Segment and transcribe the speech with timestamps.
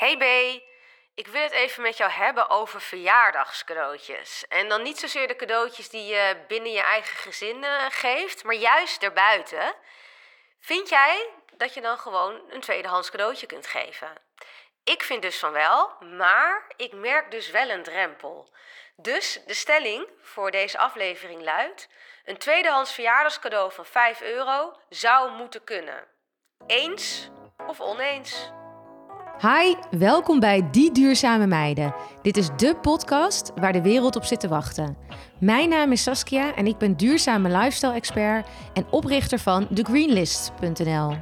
[0.00, 0.24] Hey B,
[1.14, 4.44] ik wil het even met jou hebben over verjaardagscadeautjes.
[4.48, 8.54] En dan niet zozeer de cadeautjes die je binnen je eigen gezin eh, geeft, maar
[8.54, 9.74] juist daarbuiten.
[10.60, 14.08] Vind jij dat je dan gewoon een tweedehands cadeautje kunt geven?
[14.84, 18.52] Ik vind dus van wel, maar ik merk dus wel een drempel.
[18.96, 21.88] Dus de stelling voor deze aflevering luidt:
[22.24, 26.08] een tweedehands verjaardagscadeau van 5 euro zou moeten kunnen.
[26.66, 27.28] Eens
[27.66, 28.50] of oneens?
[29.42, 31.94] Hi, welkom bij Die Duurzame Meiden.
[32.22, 34.96] Dit is de podcast waar de wereld op zit te wachten.
[35.38, 41.14] Mijn naam is Saskia en ik ben duurzame lifestyle-expert en oprichter van TheGreenlist.nl.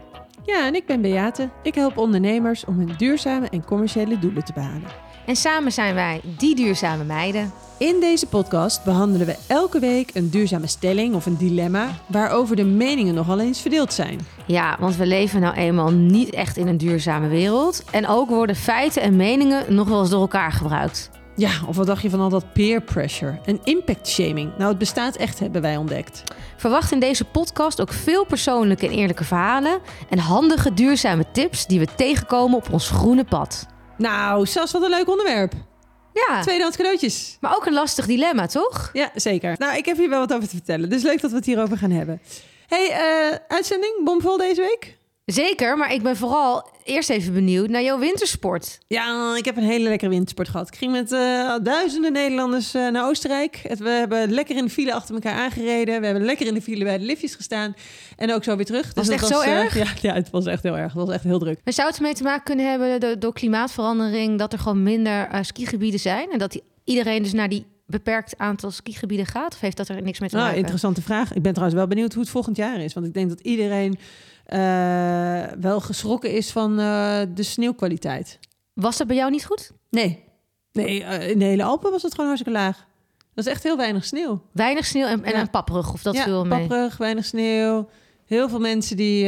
[0.44, 1.50] Ja, en ik ben Beate.
[1.62, 4.88] Ik help ondernemers om hun duurzame en commerciële doelen te behalen.
[5.28, 7.52] En samen zijn wij Die Duurzame Meiden.
[7.78, 12.64] In deze podcast behandelen we elke week een duurzame stelling of een dilemma waarover de
[12.64, 14.20] meningen nogal eens verdeeld zijn.
[14.46, 17.84] Ja, want we leven nou eenmaal niet echt in een duurzame wereld.
[17.90, 21.10] En ook worden feiten en meningen nog wel eens door elkaar gebruikt.
[21.36, 24.50] Ja, of wat dacht je van al dat peer pressure en impact shaming?
[24.56, 26.22] Nou, het bestaat echt, hebben wij ontdekt.
[26.56, 31.78] Verwacht in deze podcast ook veel persoonlijke en eerlijke verhalen en handige duurzame tips die
[31.78, 33.66] we tegenkomen op ons groene pad.
[33.98, 35.52] Nou, Sas, wat een leuk onderwerp.
[36.12, 37.36] Ja, Tweedehands cadeautjes.
[37.40, 38.90] maar ook een lastig dilemma, toch?
[38.92, 39.54] Ja, zeker.
[39.58, 40.90] Nou, ik heb hier wel wat over te vertellen.
[40.90, 42.20] Dus leuk dat we het hierover gaan hebben.
[42.66, 44.97] hey, eh, uitzending, bomvol deze week?
[45.32, 48.78] Zeker, maar ik ben vooral eerst even benieuwd naar jouw wintersport.
[48.86, 50.68] Ja, ik heb een hele lekkere wintersport gehad.
[50.68, 53.60] Ik ging met eh, duizenden Nederlanders eh, naar Oostenrijk.
[53.62, 56.00] Het, we hebben lekker in de file achter elkaar aangereden.
[56.00, 57.74] We hebben lekker in de file bij de liftjes gestaan.
[58.16, 58.94] En ook zo weer terug.
[58.94, 59.74] Was het dat echt zo eh, erg?
[59.82, 60.92] Ja, ja, het was echt heel erg.
[60.92, 61.60] Het was echt heel druk.
[61.64, 64.38] Maar zou het ermee te maken kunnen hebben do- door klimaatverandering...
[64.38, 66.30] dat er gewoon minder skigebieden zijn...
[66.30, 69.54] en dat die, iedereen dus naar die beperkt aantal skigebieden gaat?
[69.54, 70.60] Of heeft dat er niks mee te Nou, maken?
[70.60, 71.34] interessante vraag.
[71.34, 72.94] Ik ben trouwens wel benieuwd hoe het volgend jaar is.
[72.94, 73.98] Want ik denk dat iedereen
[74.48, 78.38] eh, wel geschrokken is van eh, de sneeuwkwaliteit.
[78.72, 79.70] Was dat bij jou niet goed?
[79.90, 80.24] Nee.
[80.72, 82.86] Nee, eh, in de hele Alpen was het gewoon hartstikke laag.
[83.34, 84.42] Dat is echt heel weinig sneeuw.
[84.52, 85.40] Weinig sneeuw en, en Ja.
[85.40, 86.48] een papperig, of dat ja, mee?
[86.48, 87.88] papperig, weinig sneeuw.
[88.24, 89.24] Heel veel mensen die...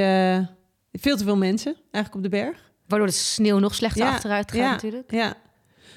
[0.92, 2.72] veel te veel mensen eigenlijk op de berg.
[2.86, 4.70] Waardoor de sneeuw nog slechter Ja, achteruit gaat ja.
[4.70, 5.10] natuurlijk.
[5.10, 5.34] Ja.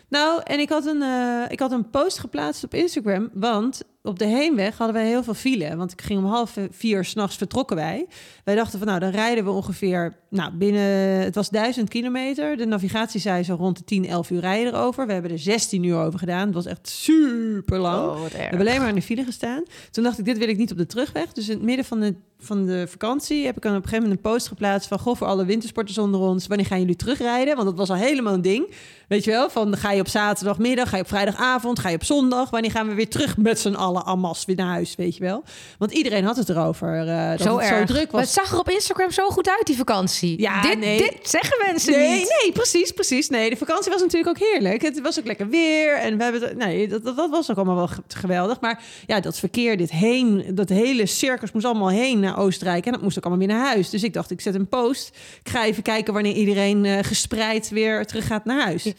[0.10, 1.04] Nou, en ik had, een,
[1.50, 3.30] ik had een post geplaatst op Instagram.
[3.34, 5.76] Want op de heenweg hadden wij heel veel file.
[5.76, 8.08] Want ik ging om half vier s'nachts vertrokken wij.
[8.44, 10.82] Wij dachten van nou, dan rijden we ongeveer nou, binnen...
[11.22, 12.58] Het was duizend kilometer.
[12.58, 15.08] De navigatie zei zo rond de 10, 11 uur rijden erover.
[15.08, 16.46] We hebben er 16 uur over gedaan.
[16.46, 18.10] Het was echt super lang.
[18.10, 19.64] Oh, We hebben alleen maar in de file gestaan.
[19.92, 21.34] Toen dacht ik, dit wil ik niet op de terugweg.
[21.34, 24.04] Dus in het midden van de, van de vakantie heb ik dan op een gegeven
[24.10, 25.00] moment een post geplaatst van...
[25.00, 27.56] Goh, voor alle wintersporters onder ons, wanneer gaan jullie terugrijden?
[27.56, 28.74] Want dat was al helemaal een ding.
[29.08, 32.04] Weet je wel, van ga je op zaterdagmiddag, ga je op vrijdagavond, ga je op
[32.04, 32.50] zondag?
[32.50, 35.44] Wanneer gaan we weer terug met z'n allen amas weer naar huis, weet je wel?
[35.78, 37.08] Want iedereen had het erover.
[37.08, 37.78] eh, dat Zo het erg.
[37.88, 38.36] zo druk Maar was.
[38.36, 40.42] het zag er op Instagram zo goed uit, die vakantie.
[40.42, 40.98] Ja, dit, nee.
[40.98, 42.38] dit zeggen mensen Nee, niet.
[42.42, 43.30] nee, precies, precies.
[43.30, 44.82] Nee, de vakantie was natuurlijk ook heerlijk.
[44.82, 45.94] Het was ook lekker weer.
[45.98, 48.60] En we hebben het, nee, dat, dat, dat was ook allemaal wel ge- geweldig.
[48.60, 52.86] Maar ja, dat verkeer, dit heen, dat hele circus moest allemaal heen naar Oostenrijk.
[52.86, 53.90] En dat moest ook allemaal weer naar huis.
[53.90, 55.08] Dus ik dacht, ik zet een post.
[55.44, 58.94] Ik ga even kijken wanneer iedereen eh, gespreid weer terug gaat naar huis.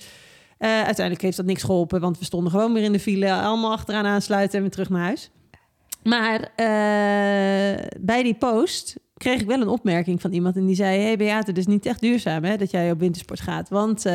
[0.58, 3.72] Eh, uiteindelijk heeft dat niks geholpen, want we stonden gewoon weer in de file, allemaal
[3.72, 5.30] achteraan aansluiten en weer terug naar huis.
[6.02, 11.00] Maar eh, bij die post kreeg ik wel een opmerking van iemand en die zei:
[11.00, 14.06] Hey Beate, het is niet echt duurzaam hè, dat jij op wintersport gaat, want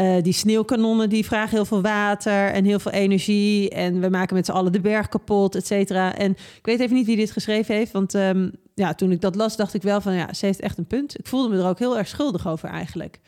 [0.00, 4.36] eh, die sneeuwkanonnen die vragen heel veel water en heel veel energie en we maken
[4.36, 6.16] met z'n allen de berg kapot, et cetera.
[6.16, 9.34] En ik weet even niet wie dit geschreven heeft, want ehm, ja, toen ik dat
[9.34, 11.18] las, dacht ik wel van ja, ze heeft echt een punt.
[11.18, 13.20] Ik voelde me er ook heel erg schuldig over eigenlijk.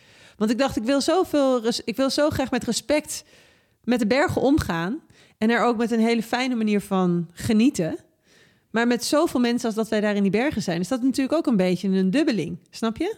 [0.43, 3.25] Want ik dacht, ik wil, zoveel, ik wil zo graag met respect
[3.85, 5.01] met de bergen omgaan.
[5.39, 7.97] En er ook met een hele fijne manier van genieten.
[8.71, 11.37] Maar met zoveel mensen als dat wij daar in die bergen zijn, is dat natuurlijk
[11.37, 12.59] ook een beetje een dubbeling.
[12.71, 13.17] Snap je?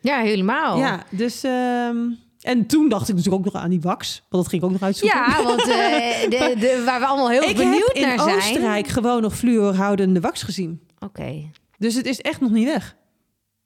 [0.00, 0.78] Ja, helemaal.
[0.78, 1.42] Ja, dus.
[1.42, 1.96] ehm,
[2.40, 4.22] en toen dacht ik natuurlijk ook nog aan die wax.
[4.28, 5.18] Want dat ging ik ook nog uitzoeken.
[5.18, 8.36] Ja, want eh, de, de, waar we allemaal heel ik benieuwd heb in naar zijn.
[8.36, 10.80] Oostenrijk gewoon nog fluorhoudende wax gezien.
[10.98, 11.50] Oké.
[11.78, 12.96] Dus het is echt nog niet weg.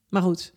[0.09, 0.53] Maar goed.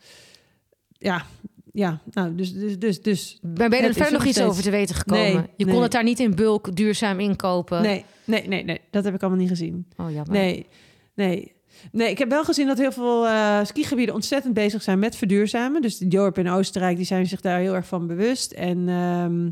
[0.98, 1.24] Ja,
[1.72, 2.00] ja.
[2.10, 4.70] Nou, dus, dus, dus, dus Maar ben je er verder nog iets steeds- over te
[4.70, 5.34] weten gekomen?
[5.34, 7.82] Nee, je kon het daar niet in bulk duurzaam inkopen.
[7.82, 8.80] Nee, nee, nee, nee.
[8.90, 9.86] Dat heb ik allemaal niet gezien.
[9.96, 10.32] Oh, jammer.
[10.32, 10.66] Nee,
[11.14, 11.56] nee.
[11.92, 15.82] Nee, ik heb wel gezien dat heel veel eh, skigebieden ontzettend bezig zijn met verduurzamen.
[15.82, 18.52] Dus de dorpen in Oostenrijk die zijn zich daar heel erg van bewust.
[18.52, 19.50] En ehm,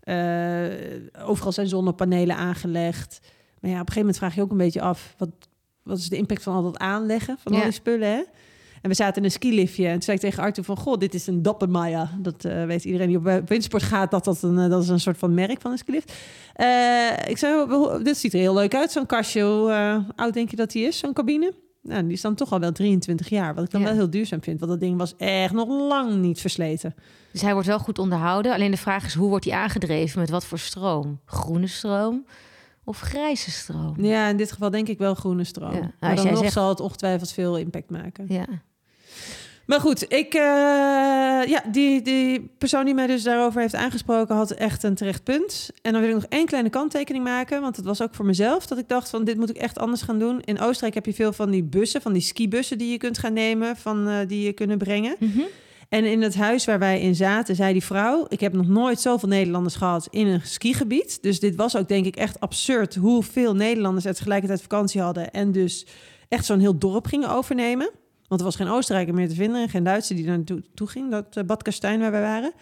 [0.00, 3.20] eh, overal zijn zonnepanelen aangelegd.
[3.60, 5.14] Maar ja, op een gegeven moment vraag je ook een beetje af...
[5.18, 5.30] wat,
[5.82, 7.58] wat is de impact van al dat aanleggen van Ja.
[7.58, 8.22] al die spullen, hè?
[8.82, 10.76] En we zaten in een skiliftje en toen zei ik tegen Arthur van...
[10.76, 12.10] goh, dit is een Dappermaya.
[12.18, 14.88] Dat eh, weet iedereen die op eh, windsport gaat, dat, dat, een, eh, dat is
[14.88, 16.12] een soort van merk van een skilift.
[17.26, 19.42] Ik zei, "Hoe- dit ziet er heel leuk uit, zo'n kastje.
[19.42, 21.52] Hoe oud denk je dat die is, zo'n cabine?
[21.82, 23.54] Nou, die is dan toch al wel 23 jaar.
[23.54, 23.86] Wat ik dan Ja.
[23.86, 24.58] wel heel duurzaam vind.
[24.60, 26.94] Want dat ding was echt nog lang niet versleten.
[27.32, 28.52] Dus hij wordt wel goed onderhouden.
[28.52, 30.20] Alleen de vraag is, hoe wordt hij aangedreven?
[30.20, 31.20] Met wat voor stroom?
[31.24, 32.24] Groene stroom
[32.86, 33.94] of grijze stroom?
[34.04, 35.72] Ja, in dit geval denk ik wel groene stroom.
[35.74, 35.80] Ja.
[36.00, 38.24] Maar als dan jij nog zegt- zal het ongetwijfeld veel impact maken.
[38.28, 38.44] Ja.
[39.66, 40.40] Maar goed, ik, eh,
[41.50, 45.70] ja, die, die persoon die mij dus daarover heeft aangesproken had echt een terecht punt.
[45.82, 48.66] En dan wil ik nog één kleine kanttekening maken, want het was ook voor mezelf
[48.66, 50.40] dat ik dacht van dit moet ik echt anders gaan doen.
[50.40, 53.32] In Oostenrijk heb je veel van die bussen, van die skibussen die je kunt gaan
[53.32, 55.16] nemen, van, eh, die je kunnen brengen.
[55.18, 55.40] Mhm.
[55.88, 58.26] En in het huis waar wij in zaten, zei die vrouw...
[58.28, 61.22] ik heb nog nooit zoveel Nederlanders gehad in een skigebied.
[61.22, 62.94] Dus dit was ook denk ik echt absurd...
[62.94, 65.30] hoeveel Nederlanders er tegelijkertijd vakantie hadden...
[65.30, 65.86] en dus
[66.28, 67.90] echt zo'n heel dorp gingen overnemen.
[68.28, 69.62] Want er was geen Oostenrijker meer te vinden...
[69.62, 72.52] en geen Duitser die daar naartoe toe ging, dat uh, Bad Kastijn waar wij waren.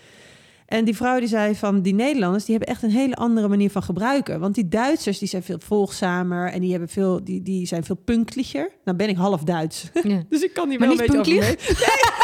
[0.66, 2.44] En die vrouw die zei van die Nederlanders...
[2.44, 4.40] die hebben echt een hele andere manier van gebruiken.
[4.40, 6.50] Want die Duitsers die zijn veel volgzamer...
[6.50, 8.70] en die, hebben veel, die, die zijn veel punktlicher.
[8.84, 9.90] Nou ben ik half Duits.
[10.02, 10.22] Ja.
[10.28, 12.22] dus ik kan die Maar wel niet een beetje over.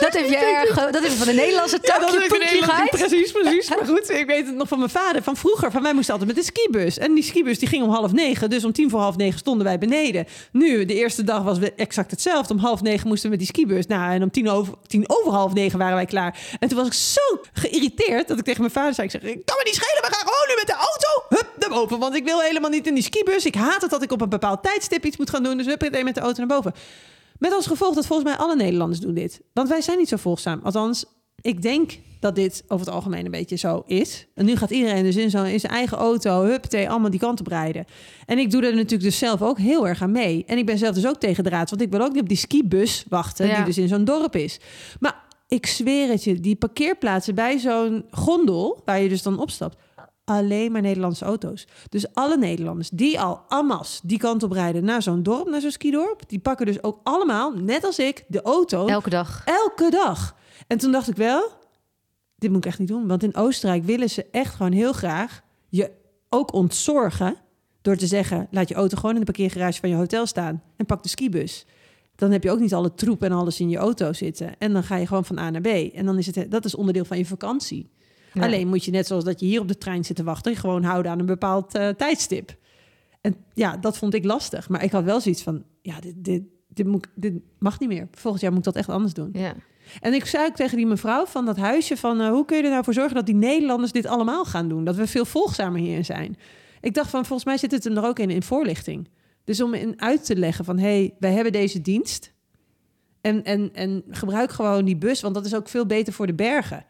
[0.06, 2.24] Dat heb je erg, dat heb je van de Nederlandse Ja, tak, dat je is
[2.24, 2.90] ook een punktligheid.
[2.90, 3.68] hele- Precies, precies.
[3.68, 5.22] Maar goed, ik weet het nog van mijn vader.
[5.22, 6.98] Van vroeger, van mij moest altijd met de skibus.
[6.98, 8.50] En die skibus die ging om half negen.
[8.50, 10.26] Dus om tien voor half negen stonden wij beneden.
[10.52, 12.54] Nu, de eerste dag was exact hetzelfde.
[12.54, 13.86] Om half negen moesten we met die skibus.
[13.86, 16.38] Nou, en om tien over, tien over half negen waren wij klaar.
[16.60, 19.06] En toen was ik zo geïrriteerd dat ik tegen mijn vader zei...
[19.06, 21.24] Ik zeg, ik kan me niet schelen, we gaan gewoon nu met de auto.
[21.28, 21.98] Hup, naar boven.
[21.98, 23.44] Want ik wil helemaal niet in die skibus.
[23.46, 25.56] Ik haat het dat ik op een bepaald tijdstip iets moet gaan doen.
[25.56, 26.74] Dus hup, meteen met de auto naar boven.
[27.38, 29.40] Met als gevolg dat volgens mij alle Nederlanders doen dit.
[29.52, 30.60] Want wij zijn niet zo volgzaam.
[30.62, 31.04] Althans,
[31.40, 34.26] ik denk dat dit over het algemeen een beetje zo is.
[34.34, 37.40] En nu gaat iedereen dus in, zo, in zijn eigen auto, huppatee, allemaal die kant
[37.40, 37.84] op rijden.
[38.26, 40.44] En ik doe er natuurlijk dus zelf ook heel erg aan mee.
[40.46, 42.36] En ik ben zelf dus ook tegen draad, want ik wil ook niet op die
[42.36, 43.56] skibus wachten, Ja.
[43.56, 44.60] die dus in zo'n dorp is.
[45.00, 49.76] Maar ik zweer het je, die parkeerplaatsen bij zo'n gondel, waar je dus dan opstapt,
[50.26, 51.66] alleen maar Nederlandse auto's.
[51.88, 55.70] Dus alle Nederlanders die al amas die kant op rijden naar zo'n dorp, naar zo'n
[55.70, 59.42] skidorp, die pakken dus ook allemaal, net als ik, de auto Elke dag.
[59.44, 60.36] elke dag.
[60.66, 61.50] En toen dacht ik wel,
[62.38, 63.06] dit moet ik echt niet doen.
[63.06, 65.90] Want in Oostenrijk willen ze echt gewoon heel graag je
[66.28, 67.36] ook ontzorgen...
[67.82, 70.62] door te zeggen, laat je auto gewoon in de parkeergarage van je hotel staan...
[70.76, 71.66] en pak de skibus.
[72.16, 74.58] Dan heb je ook niet alle troep en alles in je auto zitten.
[74.58, 75.66] En dan ga je gewoon van A naar B.
[75.66, 77.90] En dan is het, dat is onderdeel van je vakantie.
[78.36, 78.42] Ja.
[78.42, 80.56] Alleen moet je net zoals dat je hier op de trein zit te wachten...
[80.56, 82.56] gewoon houden aan een bepaald eh, tijdstip.
[83.20, 84.68] En ja, dat vond ik lastig.
[84.68, 88.08] Maar ik had wel zoiets van, ja, dit, dit, dit, moet, dit mag niet meer.
[88.10, 89.30] Volgend jaar moet ik dat echt anders doen.
[89.32, 89.54] Ja.
[90.00, 92.20] En ik zei ook tegen die mevrouw van dat huisje van...
[92.20, 94.84] eh, hoe kun je er nou voor zorgen dat die Nederlanders dit allemaal gaan doen?
[94.84, 96.36] Dat we veel volgzamer hierin zijn.
[96.80, 99.08] Ik dacht van, volgens mij zit het hem er ook in, in voorlichting.
[99.44, 100.78] Dus om in uit te leggen van...
[100.78, 102.34] hé, hey, wij hebben deze dienst.
[103.20, 106.34] En, en, en gebruik gewoon die bus, want dat is ook veel beter voor de
[106.34, 106.84] bergen.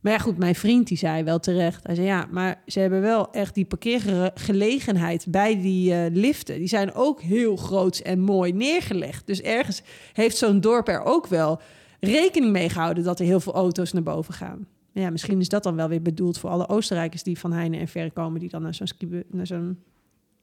[0.00, 1.86] Maar ja, goed, mijn vriend die zei wel terecht.
[1.86, 6.58] Hij zei ja, maar ze hebben wel echt die parkeergelegenheid bij die eh, liften.
[6.58, 9.26] Die zijn ook heel groot en mooi neergelegd.
[9.26, 11.60] Dus ergens heeft zo'n dorp er ook wel
[12.00, 14.66] rekening mee gehouden dat er heel veel auto's naar boven gaan.
[14.92, 17.76] Maar ja, misschien is dat dan wel weer bedoeld voor alle Oostenrijkers die van heine
[17.76, 19.78] en ver komen, die dan naar zo'n ski, naar zo'n.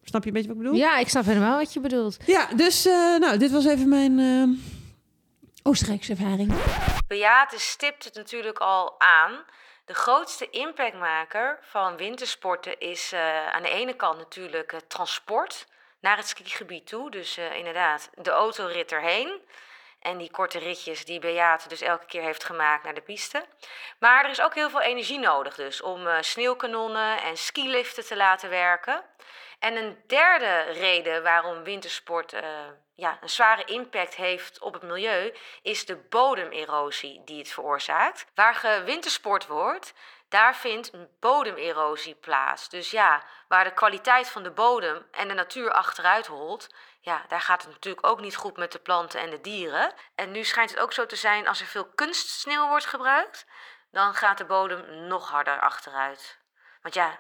[0.04, 0.80] Snap je een beetje wat ik bedoel?
[0.80, 2.18] ja, ik snap helemaal wat je bedoelt.
[2.26, 4.58] Ja, dus eh, nou, dit was even mijn eh,
[5.68, 6.54] Oostenrijkse ervaring.
[7.08, 9.44] Beate stipt het natuurlijk al aan.
[9.86, 15.68] De grootste impactmaker van wintersporten is eh, aan de ene kant natuurlijk het transport
[16.00, 17.12] naar het skigebied toe.
[17.12, 19.42] Dus eh, inderdaad, de autorit erheen.
[20.00, 23.46] En die korte ritjes die Beate dus elke keer heeft gemaakt naar de piste.
[24.00, 28.16] Maar er is ook heel veel energie nodig dus om eh, sneeuwkanonnen en skiliften te
[28.16, 29.04] laten werken.
[29.66, 32.50] En een derde reden waarom wintersport eh,
[32.96, 38.26] ja, een zware impact heeft op het milieu, is de bodemerosie die het veroorzaakt.
[38.36, 39.94] Waar gewintersport wordt,
[40.30, 42.70] daar vindt bodemerosie plaats.
[42.70, 47.42] Dus ja, waar de kwaliteit van de bodem en de natuur achteruit holt, ja, daar
[47.42, 49.94] gaat het natuurlijk ook niet goed met de planten en de dieren.
[50.16, 53.46] En nu schijnt het ook zo te zijn, als er veel kunstsneeuw wordt gebruikt,
[53.92, 56.40] dan gaat de bodem nog harder achteruit.
[56.82, 57.20] Want ja,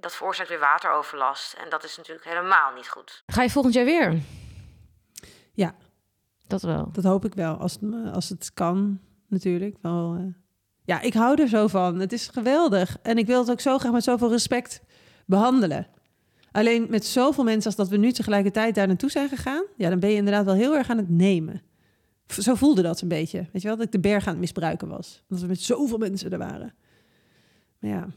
[0.00, 1.52] dat veroorzaakt weer wateroverlast.
[1.52, 3.22] En dat is natuurlijk helemaal niet goed.
[3.26, 4.18] Ga je volgend jaar weer?
[5.52, 5.74] Ja.
[6.46, 6.88] Dat wel.
[6.92, 9.76] Dat hoop ik wel, als het, als het kan natuurlijk.
[9.80, 10.34] Wel, eh.
[10.84, 11.98] Ja, ik hou er zo van.
[11.98, 12.96] Het is geweldig.
[13.02, 14.82] En ik wil het ook zo graag met zoveel respect
[15.26, 15.86] behandelen.
[16.52, 19.64] Alleen met zoveel mensen als dat we nu tegelijkertijd daar naartoe zijn gegaan...
[19.76, 21.62] ja, dan ben je inderdaad wel heel erg aan het nemen.
[22.26, 23.48] Zo voelde dat een beetje.
[23.52, 25.22] Weet je wel, dat ik de berg aan het misbruiken was.
[25.28, 26.74] Dat we met zoveel mensen er waren.
[27.78, 28.08] Maar ja,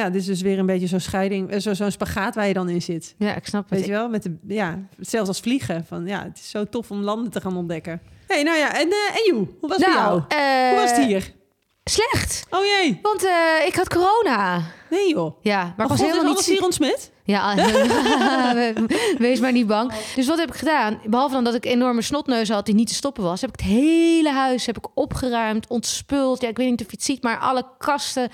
[0.00, 1.50] ja dit is dus weer een beetje zo'n scheiding...
[1.50, 3.14] eh, zo- zo'n spagaat waar je dan in zit.
[3.18, 3.78] Ja, ik snap het.
[3.78, 5.84] Weet je wel, met de, ja, zelfs als vliegen.
[5.88, 8.00] Van, ja, het is zo tof om landen te gaan ontdekken.
[8.26, 10.22] hey, nou ja, en, eh en Joe, hoe was het bij jou?
[10.28, 11.32] eh, Hoe was het hier?
[11.84, 12.46] Slecht.
[12.50, 13.22] Oh jee, Want
[13.66, 14.62] ik had corona.
[14.90, 15.36] nee joh.
[15.42, 16.54] Ja, maar Maar ik was God, helemaal niet alles ziek.
[16.54, 17.10] hier ontsmet?
[17.24, 17.54] Ja,
[19.18, 19.92] wees maar niet bang.
[20.14, 21.00] Dus wat heb ik gedaan?
[21.04, 23.68] Behalve dan dat ik enorme snotneus had die niet te stoppen was, heb ik het
[23.68, 26.40] hele huis heb ik opgeruimd, ontspuld.
[26.40, 28.28] Ja, ik weet niet of je het ziet, maar alle kasten,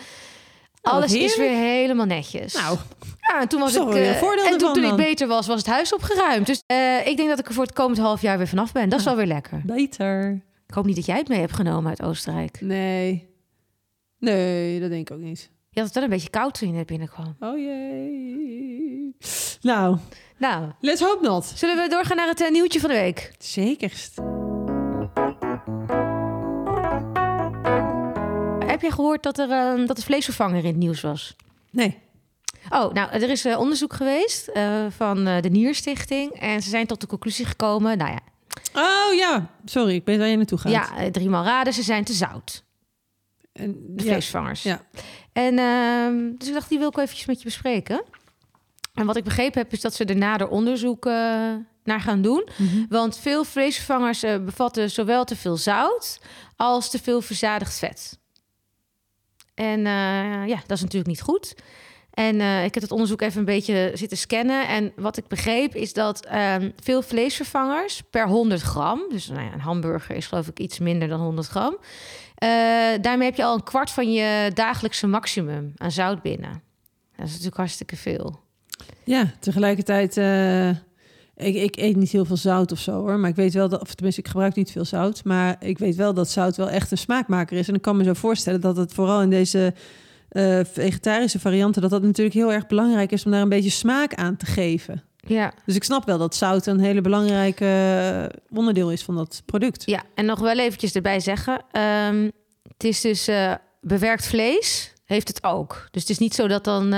[0.87, 2.55] wat alles is weer helemaal netjes.
[2.55, 2.79] Nou,
[3.21, 5.95] ja, en toen was ik voordeel en toen, toen ik beter was, was het huis
[5.95, 6.47] opgeruimd.
[6.47, 8.89] Dus eh, ik denk dat ik er voor het komend half jaar weer vanaf ben.
[8.89, 9.63] Dat is wel weer lekker.
[9.65, 10.45] beter.
[10.69, 12.61] Ik hoop niet dat jij het mee hebt genomen uit Oostenrijk.
[12.61, 13.29] Nee.
[14.19, 15.51] Nee, dat denk ik ook niet.
[15.71, 17.37] Je had het wel een beetje koud toen je net binnenkwam.
[17.41, 19.17] Oh jee.
[19.61, 19.97] Nou,
[20.39, 21.45] Nou, let's hope not.
[21.55, 23.33] zullen we doorgaan naar het eh, nieuwtje van de week?
[23.39, 24.15] Zekerst.
[28.77, 31.37] Heb je gehoord dat er, eh, dat de vleesvervanger in het nieuws was?
[31.71, 31.99] Nee.
[32.71, 36.33] Oh, nou, er is eh, onderzoek geweest eh, van eh, de Nierstichting.
[36.33, 38.19] En ze zijn tot de conclusie gekomen, nou ja,
[38.75, 40.73] Oh ja, sorry, ik weet waar je naartoe gaat.
[40.73, 42.65] ja driemaal raden, ze zijn te zout.
[43.53, 44.11] En, De ja.
[44.11, 44.63] vleesvervangers.
[44.63, 44.81] Ja.
[45.33, 48.05] En ehm, dus ik dacht, die wil ik eventjes met je bespreken.
[48.95, 51.05] En wat ik begrepen heb, is dat ze er nader onderzoek
[51.85, 52.49] naar gaan doen.
[52.57, 52.85] Mhm.
[52.89, 56.21] Want veel vleesvervangers bevatten zowel te veel zout
[56.57, 58.19] als te veel verzadigd vet.
[59.57, 61.55] En eh, ja, dat is natuurlijk niet goed.
[62.11, 64.69] En eh, ik heb het onderzoek even een beetje zitten scannen.
[64.69, 69.03] En wat ik begreep is dat ehm, veel vleesvervangers per 100 gram...
[69.11, 71.77] dus nou ja, een hamburger is geloof ik iets minder dan 100 gram...
[72.35, 72.49] eh,
[73.01, 76.63] daarmee heb je al een kwart van je dagelijkse maximum aan zout binnen.
[77.17, 78.41] Dat is natuurlijk hartstikke veel.
[79.05, 80.17] Ja, tegelijkertijd...
[81.37, 83.19] ik, ik eet niet heel veel zout of zo hoor.
[83.19, 83.81] Maar ik weet wel dat...
[83.81, 85.25] Of tenminste, ik gebruik niet veel zout.
[85.25, 87.69] Maar ik weet wel dat zout wel echt een smaakmaker is.
[87.69, 89.75] En ik kan me zo voorstellen dat het vooral in deze...
[90.29, 94.15] eh, vegetarische varianten, dat dat natuurlijk heel erg belangrijk is om daar een beetje smaak
[94.15, 95.03] aan te geven.
[95.29, 97.67] Ja, Dus ik snap wel dat zout een hele belangrijke
[98.31, 99.83] eh, onderdeel is van dat product.
[99.87, 101.65] Ja, en nog wel eventjes erbij zeggen.
[101.73, 102.31] ehm,
[102.63, 105.89] het is dus eh, bewerkt vlees, heeft het ook.
[105.91, 106.95] Dus het is niet zo dat dan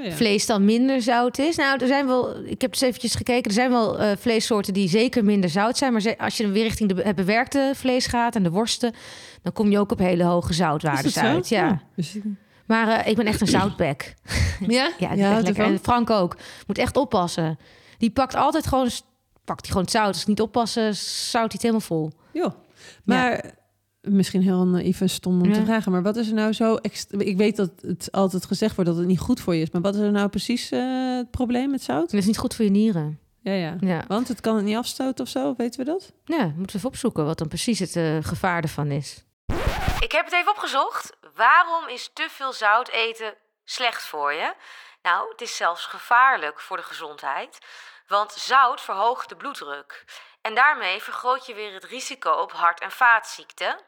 [0.00, 0.12] Oh ja.
[0.12, 1.56] vlees dan minder zout is.
[1.56, 4.88] Nou, er zijn wel, ik heb dus eventjes gekeken, er zijn wel eh, vleessoorten die
[4.88, 5.92] zeker minder zout zijn.
[5.92, 8.94] Maar als je dan weer richting de het bewerkte vlees gaat en de worsten,
[9.42, 11.30] dan kom je ook op hele hoge Is zoutwaardes dat zo?
[11.30, 11.48] uit.
[11.48, 11.68] Ja.
[11.70, 12.16] Oh, dus
[12.66, 14.14] Maar eh, ik ben echt een zoutbek.
[14.66, 14.90] Ja?
[14.98, 15.64] Ja, Ja, lekker.
[15.64, 16.36] En Frank ook.
[16.66, 17.58] Moet echt oppassen.
[17.98, 18.88] Die pakt altijd gewoon,
[19.44, 20.06] pakt hij gewoon het zout.
[20.06, 22.10] Als ik niet oppassen, zout hij het helemaal vol.
[22.32, 22.52] Joh.
[23.04, 23.54] Maar
[24.12, 25.54] misschien heel naïef en stom om Ja.
[25.54, 26.78] te vragen, maar wat is er nou zo...
[27.08, 29.80] Ik weet dat het altijd gezegd wordt dat het niet goed voor je is, maar
[29.82, 32.10] wat is er nou precies eh, het probleem met zout?
[32.10, 33.18] Dat is niet goed voor je nieren.
[33.42, 33.76] Ja, ja.
[33.80, 34.04] Ja.
[34.08, 36.12] Want het kan het niet afstoten of zo, weten we dat?
[36.24, 39.24] Ja, moeten we even opzoeken wat dan precies het eh, gevaar ervan is.
[40.00, 41.16] Ik heb het even opgezocht.
[41.34, 44.54] Waarom is te veel zout eten slecht voor je?
[45.02, 47.58] Nou, het is zelfs gevaarlijk voor de gezondheid.
[48.08, 50.04] Want zout verhoogt de bloeddruk.
[50.42, 53.80] En daarmee vergroot je weer het risico op hart- en vaatziekten.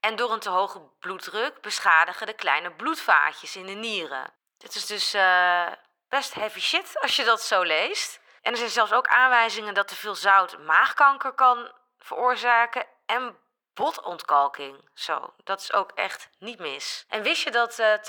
[0.00, 4.32] En door een te hoge bloeddruk beschadigen de kleine bloedvaatjes in de nieren.
[4.58, 5.66] Dit is dus eh,
[6.08, 8.20] best heavy shit als je dat zo leest.
[8.42, 13.36] En er zijn zelfs ook aanwijzingen dat te veel zout maagkanker kan veroorzaken en
[13.80, 14.88] botontkalking.
[14.94, 17.04] Zo, dat is ook echt niet mis.
[17.08, 18.00] En wist je dat eh 80%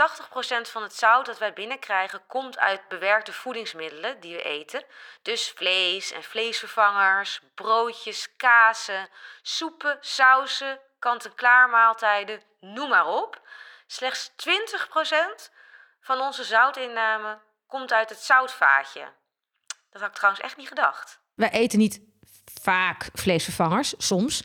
[0.61, 4.83] van het zout dat wij binnenkrijgen komt uit bewerkte voedingsmiddelen die we eten?
[5.21, 9.09] Dus vlees en vleesvervangers, broodjes, kazen,
[9.41, 13.41] soepen, sauzen, kant-en-klaar maaltijden, noem maar op.
[13.87, 15.51] Slechts 20%
[16.01, 19.13] van onze zoutinname komt uit het zoutvaatje.
[19.89, 21.19] Dat had ik trouwens echt niet gedacht.
[21.35, 22.01] Wij eten niet
[22.61, 24.43] vaak vleesvervangers, soms.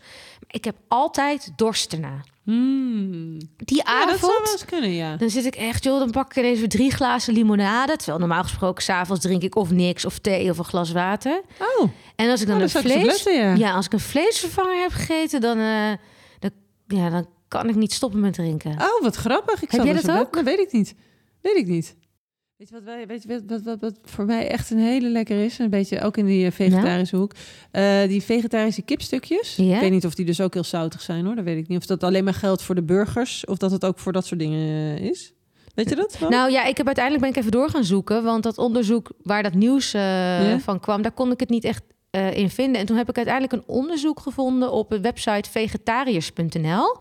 [0.49, 2.25] Ik heb altijd dorst erna.
[2.45, 3.39] Hmm.
[3.57, 5.17] Die Ja, dat zou wel avond, eens kunnen, ja.
[5.17, 7.97] dan zit ik echt, joh, dan pak ik ineens weer drie glazen limonade.
[7.97, 11.43] Terwijl normaal gesproken, s'avonds drink ik of niks, of thee, of een glas water.
[11.61, 13.05] Oh, En als ik dan Oh, een vlees...
[13.05, 13.73] letten, ja.
[13.73, 15.93] als ik een vleesvervanger heb gegeten, dan, eh,
[16.39, 16.51] dan,
[16.87, 18.71] ja, dan kan ik niet stoppen met drinken.
[18.73, 19.63] oh wat grappig.
[19.63, 20.33] Ik Heb zal jij dat ook?
[20.33, 20.95] Dat weet ik niet.
[21.43, 21.97] Weet ik niet.
[22.57, 25.59] Weet je wat, wij, weet je wat, wat, voor mij echt een hele lekker is?
[25.59, 27.33] Een beetje ook in die eh, vegetarische hoek.
[27.71, 29.57] Eh, die vegetarische kipstukjes.
[29.57, 29.75] Ja?
[29.75, 31.35] Ik weet niet of die dus ook heel zoutig zijn hoor.
[31.35, 31.79] Dat weet ik niet.
[31.79, 33.45] Of dat alleen maar geldt voor de burgers.
[33.45, 35.33] Of dat het ook voor dat soort dingen eh, is.
[35.75, 36.19] Weet je dat?
[36.19, 36.29] wel?
[36.29, 38.23] Nou ja, ik heb uiteindelijk ben ik even door gaan zoeken.
[38.23, 40.59] Want dat onderzoek waar dat nieuws Ja?
[40.59, 41.83] van kwam, daar kon ik het niet echt
[42.33, 42.81] in vinden.
[42.81, 46.99] En toen heb ik uiteindelijk een onderzoek gevonden op de website vegetariërs.nl.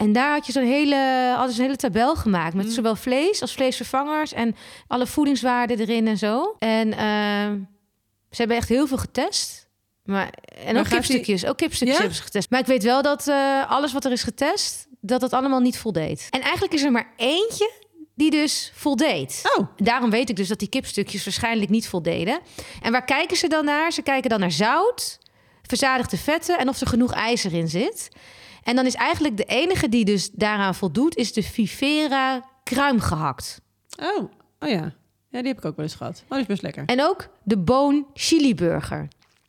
[0.00, 2.72] En daar had je zo'n hele, hadden ze een hele tabel gemaakt met Mm.
[2.72, 6.56] zowel vlees als vleesvervangers en alle voedingswaarden erin en zo.
[6.58, 7.50] En eh,
[8.30, 9.68] ze hebben echt heel veel getest.
[10.04, 10.30] Maar,
[10.64, 11.46] en Maar ook kipstukjes.
[11.46, 12.02] Ook kipstukjes Ja?
[12.02, 12.50] hebben ze getest.
[12.50, 15.78] Maar ik weet wel dat eh, alles wat er is getest, dat het allemaal niet
[15.78, 16.26] voldeed.
[16.30, 17.70] En eigenlijk is er maar eentje
[18.14, 19.42] die dus voldeed.
[19.56, 22.40] Oh, Daarom weet ik dus dat die kipstukjes waarschijnlijk niet voldeden.
[22.82, 23.92] En waar kijken ze dan naar?
[23.92, 25.18] Ze kijken dan naar zout,
[25.62, 28.08] verzadigde vetten en of er genoeg ijzer in zit.
[28.62, 33.60] En dan is eigenlijk de enige die dus daaraan voldoet, is de Vivera kruimgehakt.
[34.02, 34.24] oh,
[34.58, 34.92] oh ja.
[35.28, 36.22] Ja, die heb ik ook wel eens gehad.
[36.24, 36.82] Oh, die is best lekker.
[36.86, 39.08] En ook de Boon Chili Burger.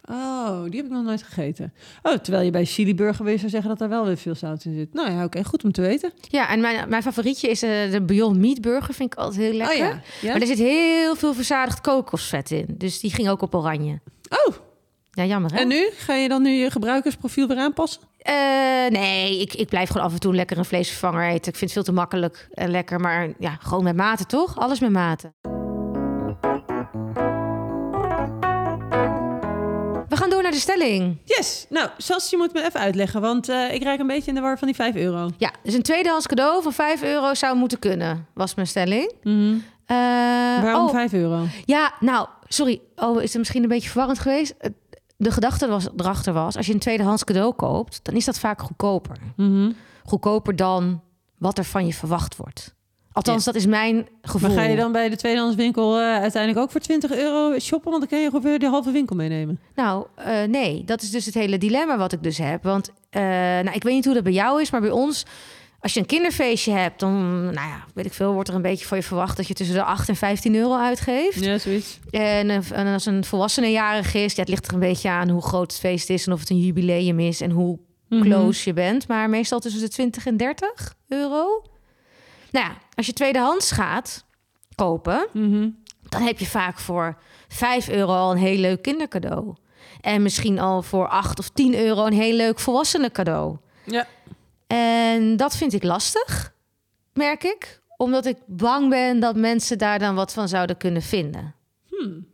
[0.09, 1.73] Oh, die heb ik nog nooit gegeten.
[2.03, 4.65] Oh, terwijl je bij chili burger weer zou zeggen dat er wel weer veel zout
[4.65, 4.93] in zit.
[4.93, 6.11] Nou ja, oké, goed om te weten.
[6.21, 8.93] Ja, en mijn, mijn favorietje is eh, de Beyond Meat Burger.
[8.93, 9.75] Vind ik altijd heel lekker.
[9.75, 10.01] Oh ja.
[10.21, 10.31] ja?
[10.31, 12.65] Maar er zit heel veel verzadigd kokosvet in.
[12.77, 13.99] Dus die ging ook op oranje.
[14.47, 14.55] Oh,
[15.11, 15.59] Ja, jammer hè?
[15.59, 15.89] en nu?
[15.95, 18.01] Ga je dan nu je gebruikersprofiel weer aanpassen?
[18.21, 18.33] Eh,
[18.89, 21.51] nee, ik, ik blijf gewoon af en toe lekker een vleesvervanger eten.
[21.51, 22.99] Ik vind het veel te makkelijk en lekker.
[22.99, 24.57] Maar ja, gewoon met mate toch?
[24.59, 25.33] Alles met mate.
[30.09, 31.17] We gaan door naar de stelling.
[31.25, 31.65] Yes.
[31.69, 34.41] Nou, Sas, je moet me even uitleggen, want eh, ik raak een beetje in de
[34.41, 35.29] war van die 5 euro.
[35.37, 39.11] Ja, dus een tweedehands cadeau van 5 euro zou moeten kunnen, was mijn stelling.
[39.23, 39.95] Eh,
[40.61, 41.45] Waarom oh, 5 euro?
[41.65, 42.81] Ja, nou, sorry.
[42.95, 44.53] Oh, is het misschien een beetje verwarrend geweest?
[45.21, 48.61] De gedachte was, erachter was, als je een tweedehands cadeau koopt, dan is dat vaak
[48.61, 49.17] goedkoper.
[49.35, 49.71] Mhm.
[50.03, 51.01] Goedkoper dan
[51.37, 52.75] wat er van je verwacht wordt.
[53.13, 54.49] Althans, dat is mijn gevoel.
[54.49, 57.91] Maar ga je dan bij de tweedehandswinkel eh uiteindelijk ook voor 20 euro shoppen?
[57.91, 59.59] Want dan kan je weer de halve winkel meenemen.
[59.75, 62.63] Nou, eh, nee, dat is dus het hele dilemma wat ik dus heb.
[62.63, 65.25] Want eh, nou, ik weet niet hoe dat bij jou is, maar bij ons,
[65.81, 68.85] als je een kinderfeestje hebt, dan, nou ja, weet ik veel, wordt er een beetje
[68.87, 71.43] van je verwacht dat je tussen de 8 en 15 euro uitgeeft.
[71.43, 71.99] Ja, zoiets.
[72.09, 75.29] En, eh, en als een volwassene jarig is, ja, het ligt er een beetje aan
[75.29, 78.21] hoe groot het feest is en of het een jubileum is en hoe Mhm.
[78.21, 79.07] close je bent.
[79.07, 81.63] Maar meestal tussen de 20 en 30 euro.
[82.51, 84.25] Nou ja, als je tweedehands gaat
[84.75, 85.69] kopen, Mhm.
[86.09, 89.55] dan heb je vaak voor 5 euro al een heel leuk kindercadeau.
[90.01, 93.57] En misschien al voor 8 of 10 euro een heel leuk volwassenen cadeau.
[93.85, 94.07] Ja.
[94.71, 96.53] En dat vind ik lastig,
[97.13, 97.81] merk ik.
[97.97, 101.55] Omdat ik bang ben dat mensen daar dan wat van zouden kunnen vinden.
[101.87, 102.27] Hmm.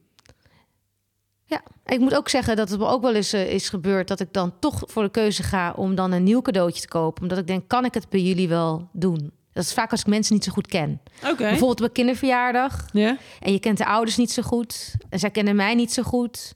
[1.45, 4.07] Ja, ik moet ook zeggen dat het me ook wel eens eh, is gebeurd...
[4.07, 7.21] dat ik dan toch voor de keuze ga om dan een nieuw cadeautje te kopen.
[7.21, 9.31] Omdat ik denk, kan ik het bij jullie wel doen?
[9.53, 11.01] Dat is vaak als ik mensen niet zo goed ken.
[11.23, 11.35] Oké.
[11.35, 12.85] Bijvoorbeeld bij kinderverjaardag.
[12.91, 13.17] Ja.
[13.39, 14.95] En je kent de ouders niet zo goed.
[15.09, 16.53] En zij kennen mij niet zo goed.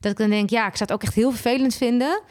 [0.00, 2.22] Dat ik dan denk, ja, ik zou het ook echt heel vervelend vinden.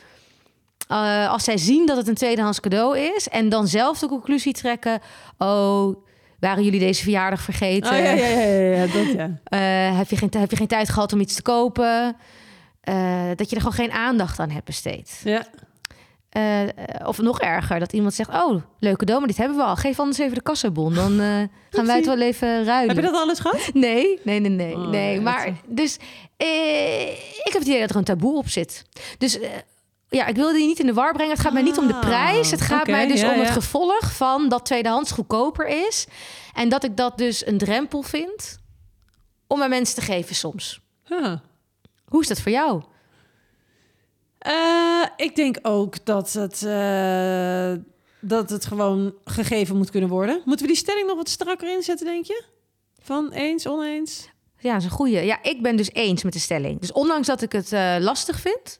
[0.91, 3.27] Eh, als zij zien dat het een tweedehands cadeau is.
[3.29, 4.99] En dan zelf de conclusie trekken.
[5.37, 5.95] Oh,
[6.39, 7.91] waren jullie deze verjaardag vergeten?
[7.91, 9.39] Oh ja, ja, ja, ja, dat ja.
[9.43, 12.15] Eh, heb, je geen, heb je geen tijd gehad om iets te kopen?
[12.81, 15.21] Eh, dat je er gewoon geen aandacht aan hebt besteed.
[15.23, 15.45] Ja.
[17.05, 18.29] Of nog erger, dat iemand zegt...
[18.29, 19.75] oh, leuk cadeau, maar dit hebben we al.
[19.75, 20.93] Geef anders even de kassabon.
[20.93, 21.11] Dan
[21.69, 22.95] gaan wij het wel even ruilen.
[22.95, 23.69] Heb je dat alles gehad?
[23.73, 24.75] Nee, nee, nee, nee.
[24.75, 25.21] Oh, nee.
[25.21, 25.95] Maar dus
[26.37, 28.85] ik heb het idee dat er een taboe op zit.
[29.17, 29.39] Dus
[30.17, 31.31] ja, ik wilde die niet in de war brengen.
[31.31, 32.51] Het gaat mij niet om de Ah, prijs.
[32.51, 33.53] Het gaat mij dus ja, om het ja.
[33.53, 36.07] gevolg van dat tweedehands goedkoper is.
[36.53, 38.57] En dat ik dat dus een drempel vind
[39.47, 40.81] om aan mensen te geven soms.
[41.03, 41.41] Ja.
[42.05, 42.83] Hoe is dat voor jou?
[44.37, 47.73] Eh, ik denk ook dat het, eh,
[48.19, 50.41] dat het gewoon gegeven moet kunnen worden.
[50.45, 52.43] Moeten we die stelling nog wat strakker inzetten, denk je?
[52.99, 54.29] Van eens, oneens?
[54.57, 55.25] Ja, dat is een goeie.
[55.25, 56.79] Ja, ik ben dus eens met de stelling.
[56.79, 58.79] Dus ondanks dat ik het eh, lastig vind...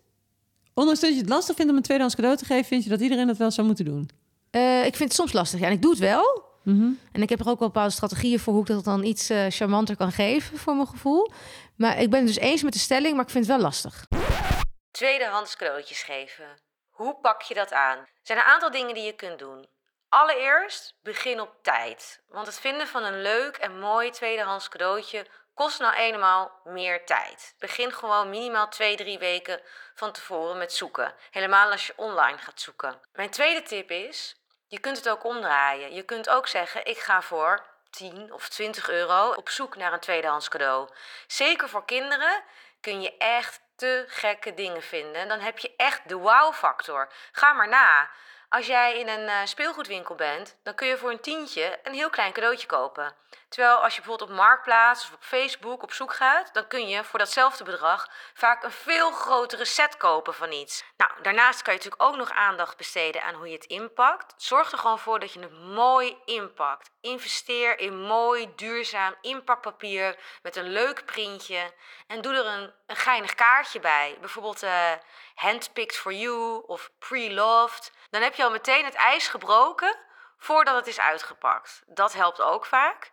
[0.73, 2.65] Ondanks dat je het lastig vindt om een tweedehands cadeau te geven...
[2.65, 4.10] vind je dat iedereen dat wel zou moeten doen?
[4.51, 5.60] eh, ik vind het soms lastig.
[5.60, 6.49] Ja, en ik doe het wel.
[6.63, 6.89] Mhm.
[7.12, 9.45] En ik heb er ook wel bepaalde strategieën voor hoe ik dat dan iets eh,
[9.49, 11.31] charmanter kan geven voor mijn gevoel.
[11.75, 14.05] Maar ik ben het dus eens met de stelling, maar ik vind het wel lastig.
[14.91, 16.45] Tweedehands cadeautjes geven.
[16.89, 17.97] Hoe pak je dat aan?
[17.97, 19.67] Er zijn een aantal dingen die je kunt doen.
[20.10, 22.21] Allereerst, begin op tijd.
[22.27, 27.56] Want het vinden van een leuk en mooi tweedehands cadeautje kost nou eenmaal meer tijd.
[27.60, 28.78] Begin gewoon minimaal 2-3
[29.20, 29.62] weken
[29.96, 31.14] van tevoren met zoeken.
[31.32, 33.02] Helemaal als je online gaat zoeken.
[33.14, 34.36] Mijn tweede tip is,
[34.68, 35.94] je kunt het ook omdraaien.
[35.94, 40.00] Je kunt ook zeggen, ik ga voor 10 of 20 euro op zoek naar een
[40.00, 40.90] tweedehands cadeau.
[41.28, 42.44] Zeker voor kinderen
[42.82, 45.28] kun je echt te gekke dingen vinden.
[45.28, 47.12] Dan heb je echt de wow-factor.
[47.32, 48.10] Ga maar na.
[48.50, 52.10] Als jij in een eh, speelgoedwinkel bent, dan kun je voor een tientje een heel
[52.10, 53.16] klein cadeautje kopen.
[53.52, 57.04] Terwijl als je bijvoorbeeld op Marktplaats of op Facebook op zoek gaat, dan kun je
[57.04, 60.84] voor datzelfde bedrag vaak een veel grotere set kopen van iets.
[60.98, 64.34] Nou, daarnaast kan je natuurlijk ook nog aandacht besteden aan hoe je het inpakt.
[64.38, 66.90] Zorg er gewoon voor dat je het mooi inpakt.
[67.02, 71.74] Investeer in mooi, duurzaam inpakpapier met een leuk printje.
[72.08, 74.18] En doe er een, geinig kaartje bij.
[74.20, 74.92] Bijvoorbeeld eh
[75.36, 77.92] handpicked for you of pre-loved.
[78.10, 79.98] Dan heb je al meteen het ijs gebroken
[80.38, 81.82] voordat het is uitgepakt.
[81.86, 83.12] Dat helpt ook vaak.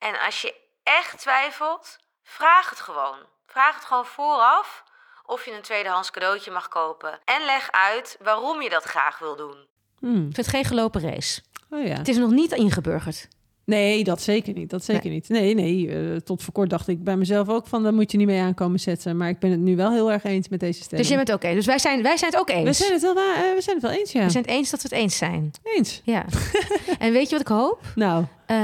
[0.00, 3.18] En als je echt twijfelt, vraag het gewoon.
[3.46, 4.84] Vraag het gewoon vooraf
[5.26, 7.20] of je een tweedehands cadeautje mag kopen.
[7.24, 9.68] En leg uit waarom je dat graag wil doen.
[9.98, 10.16] Hmm.
[10.16, 11.42] Ik vind het geen gelopen race.
[11.70, 11.94] Oh ja.
[11.94, 13.28] Het is nog niet ingeburgerd.
[13.70, 14.70] Nee, dat zeker niet.
[14.70, 15.28] Dat zeker niet.
[15.28, 15.88] Nee, nee.
[15.88, 17.82] eh, tot voor kort dacht ik bij mezelf ook van...
[17.82, 19.16] daar moet je niet mee aankomen zetten.
[19.16, 20.98] Maar ik ben het nu wel heel erg eens met deze stelling.
[20.98, 21.54] Dus jij bent oké.
[21.54, 22.64] Dus wij zijn, wij zijn het ook eens.
[22.64, 24.24] we, zijn het wel, eh, we zijn het wel eens, ja.
[24.24, 25.50] We zijn het eens dat we het eens zijn.
[25.76, 26.00] Eens.
[26.04, 26.24] Ja.
[26.98, 27.80] en weet je wat ik hoop?
[27.94, 28.56] Nou, Eh,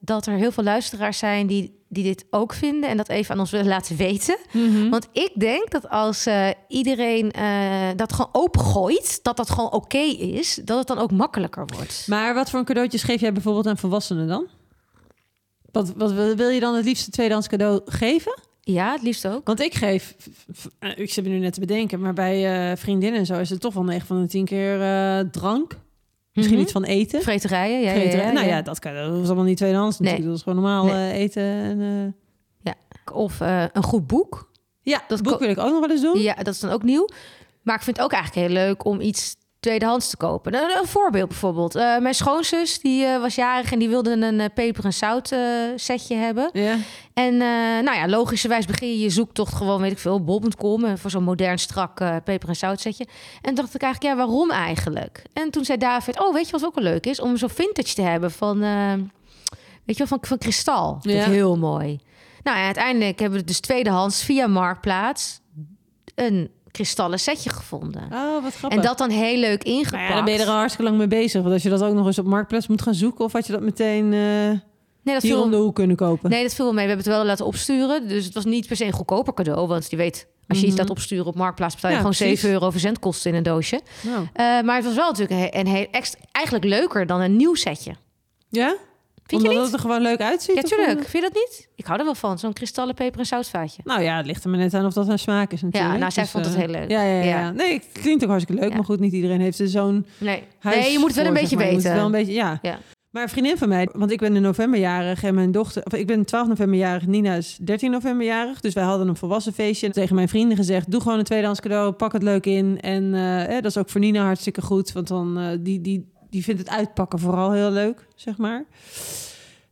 [0.00, 3.40] dat er heel veel luisteraars zijn die die dit ook vinden en dat even aan
[3.40, 4.36] ons willen laten weten.
[4.52, 4.88] Mhm.
[4.88, 9.98] Want ik denk dat als eh, iedereen eh, dat gewoon opengooit, dat dat gewoon oké
[9.98, 12.04] is, dat het dan ook makkelijker wordt.
[12.06, 14.46] Maar wat voor een cadeautjes geef jij bijvoorbeeld aan volwassenen dan?
[15.70, 18.40] Wat, wat wil je dan het liefste tweedehands cadeau geven?
[18.60, 19.46] Ja, het liefst ook.
[19.46, 20.16] Want ik geef,
[20.78, 23.60] eh, ik zit me nu net te bedenken, maar bij vriendinnen en zo is het
[23.60, 24.78] toch wel 9 van de 10 keer
[25.30, 25.78] drank.
[26.32, 26.64] Misschien Mhm.
[26.64, 27.22] iets van eten.
[27.22, 28.62] Vreterijen, ja, ja, ja, nou ja, ja.
[28.62, 30.10] dat, kan, dat is allemaal niet tweedehands Nee.
[30.10, 30.38] natuurlijk.
[30.38, 31.10] Dat is gewoon normaal Nee.
[31.12, 31.42] eh, eten.
[31.42, 32.72] En, eh,
[33.12, 34.50] Of eh, een goed boek.
[34.80, 36.20] Ja, Dat boek wil ik ook nog wel eens doen.
[36.20, 37.08] Ja, dat is dan ook nieuw.
[37.62, 40.52] Maar ik vind het ook eigenlijk heel leuk om iets tweedehands te kopen.
[40.52, 41.74] Nou, een voorbeeld bijvoorbeeld.
[41.74, 45.34] Eh, mijn schoonzus die eh, was jarig en die wilde een eh, peper en zout
[45.76, 46.50] setje hebben.
[46.52, 46.76] Ja.
[47.14, 47.36] En
[47.84, 51.22] nou ja, logischerwijs begin je je zoektocht gewoon, weet ik veel, bol.com eh, voor zo'n
[51.22, 51.94] modern strak
[52.24, 53.06] peper en zout setje.
[53.42, 55.22] En dacht ik eigenlijk, ja, waarom eigenlijk?
[55.32, 57.20] En toen zei David, oh, weet je wat ook wel leuk is?
[57.20, 58.58] Om zo'n vintage te hebben van,
[59.84, 60.94] weet je wel, van, van kristal.
[60.94, 61.30] Dat is Ja.
[61.30, 62.00] heel mooi.
[62.42, 65.40] Nou, en uiteindelijk hebben we dus tweedehands via Marktplaats
[66.14, 68.02] een kristallen setje gevonden.
[68.12, 68.78] Oh, wat grappig.
[68.78, 70.08] En dat dan heel leuk ingepakt.
[70.08, 71.40] ja, dan ben je er al hartstikke lang mee bezig.
[71.40, 73.24] Want als je dat ook nog eens op Marktplaats moet gaan zoeken...
[73.24, 74.20] of had je dat meteen eh
[75.02, 76.30] nee, dat viel, om de hoek kunnen kopen?
[76.30, 76.84] nee, dat viel wel mee.
[76.84, 78.08] We hebben het wel laten opsturen.
[78.08, 79.66] Dus het was niet per se een goedkoper cadeau.
[79.66, 80.82] Want je weet, als je iets Mhm.
[80.82, 81.74] laat opsturen op Marktplaats...
[81.74, 82.40] betaal je Ja, gewoon precies.
[82.40, 83.80] 7 euro verzendkosten in een doosje.
[84.02, 84.26] Nou.
[84.32, 87.54] Eh, maar het was wel natuurlijk een, een heel extra, eigenlijk leuker dan een nieuw
[87.54, 87.94] setje.
[88.48, 88.76] Ja?
[89.32, 89.72] Vind je Omdat niet?
[89.72, 90.54] het er gewoon leuk uitziet?
[90.54, 90.98] Ja, tuurlijk.
[91.08, 91.68] Vind je dat niet?
[91.74, 92.38] Ik hou er wel van.
[92.38, 93.82] Zo'n kristallen peper- en zoutvaatje.
[93.84, 95.92] Nou ja, het ligt er maar net aan of dat een smaak is natuurlijk.
[95.92, 96.90] Ja, nou, zij Dus, vond het eh, heel leuk.
[96.90, 97.50] Ja, ja, ja.
[97.50, 98.70] Nee, het klinkt ook hartstikke leuk.
[98.70, 98.76] Ja.
[98.76, 100.42] Maar goed, niet iedereen heeft er zo'n Nee.
[100.58, 101.64] huis nee, je moet het wel een beetje maar.
[101.66, 101.98] Je moet weten.
[101.98, 102.58] het wel een beetje, ja.
[102.62, 102.78] Ja.
[103.10, 105.92] Maar een vriendin van mij, want ik ben in november jarig en mijn dochter, of
[105.94, 108.60] ik ben 12 november jarig, Nina is 13 november jarig.
[108.60, 109.90] Dus wij hadden een volwassen feestje.
[109.90, 112.80] Tegen mijn vrienden gezegd: doe gewoon een tweedehands cadeau, pak het leuk in.
[112.80, 116.42] En eh, dat is ook voor Nina hartstikke goed, want dan eh, die, die, die
[116.44, 118.64] vindt het uitpakken vooral heel leuk, zeg maar.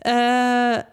[0.01, 0.13] Eh,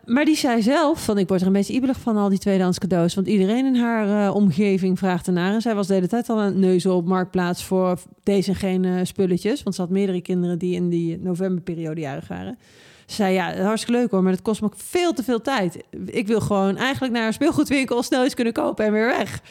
[0.05, 2.79] maar die zei zelf van ik word er een beetje ibelig van al die tweedehands
[2.79, 3.15] cadeaus.
[3.15, 5.53] Want iedereen in haar eh, omgeving vraagt ernaar.
[5.53, 8.85] En zij was de hele tijd al het neuzen op Marktplaats voor deze en geen
[8.85, 9.63] eh, spulletjes.
[9.63, 12.57] Want ze had meerdere kinderen die in die novemberperiode jarig waren.
[13.05, 15.83] Ze zei ja, hartstikke leuk hoor, maar dat kost me veel te veel tijd.
[16.05, 19.41] Ik wil gewoon eigenlijk naar een speelgoedwinkel snel iets kunnen kopen en weer weg.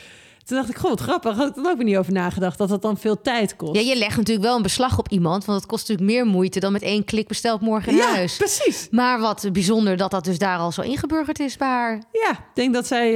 [0.47, 1.37] Toen dacht ik, god, wat grappig.
[1.37, 3.75] Had ik er ook niet over nagedacht dat dat dan veel tijd kost.
[3.75, 5.45] Ja, je legt natuurlijk wel een beslag op iemand.
[5.45, 8.37] Want het kost natuurlijk meer moeite dan met één klik besteld morgen in Ja, huis.
[8.37, 8.89] precies.
[8.91, 12.03] Maar wat bijzonder dat dat dus daar al zo ingeburgerd is bij haar.
[12.13, 13.09] Ja, ik denk dat zij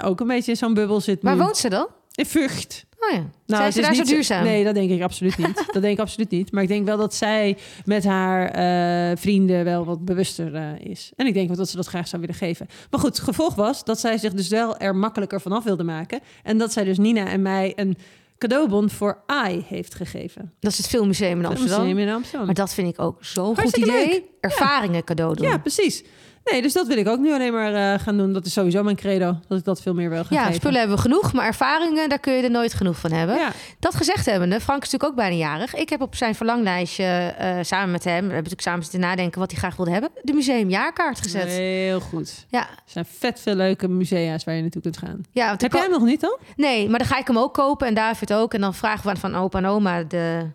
[0.00, 1.42] eh, ook een beetje in zo'n bubbel zit Waar nu.
[1.42, 1.86] woont ze dan?
[2.14, 2.84] In Vught.
[3.00, 3.16] Oh ja.
[3.18, 4.44] Nou, Zijn het ze daar zo duurzaam?
[4.44, 5.56] Nee, dat denk ik absoluut niet.
[5.72, 6.52] dat denk ik absoluut niet.
[6.52, 11.12] Maar ik denk wel dat zij met haar eh, vrienden wel wat bewuster eh, is.
[11.16, 12.66] En ik denk wel dat ze dat graag zou willen geven.
[12.90, 16.20] Maar goed, het gevolg was dat zij zich dus wel er makkelijker vanaf wilde maken.
[16.42, 17.96] En dat zij dus Nina en mij een
[18.38, 20.52] cadeaubon voor AI heeft gegeven.
[20.60, 21.80] Dat is het Filmmuseum in Het Amsterdam.
[21.80, 22.46] museum in Amsterdam.
[22.46, 24.06] Maar dat vind ik ook zo'n goed idee.
[24.08, 24.22] leuk.
[24.40, 25.46] Ervaringen cadeau doen.
[25.46, 26.04] Ja, precies.
[26.50, 28.32] Nee, dus dat wil ik ook nu alleen maar eh, gaan doen.
[28.32, 30.54] Dat is sowieso mijn credo, dat ik dat veel meer wil gaan Ja, geven.
[30.54, 33.36] spullen hebben we genoeg, maar ervaringen, daar kun je er nooit genoeg van hebben.
[33.36, 35.74] Ja, Dat gezegd hebbende, Frank is natuurlijk ook bijna jarig.
[35.74, 39.40] Ik heb op zijn verlanglijstje eh, samen met hem, we hebben natuurlijk samen zitten nadenken
[39.40, 41.48] wat hij graag wilde hebben, de museumjaarkaart gezet.
[41.48, 42.46] heel goed.
[42.48, 45.20] Ja, Er zijn vet veel leuke musea's waar je naartoe kunt gaan.
[45.32, 46.36] ja Heb jij hem nog niet dan?
[46.56, 48.54] Nee, maar dan ga ik hem ook kopen en David ook.
[48.54, 50.46] En dan vragen we van opa en oma de,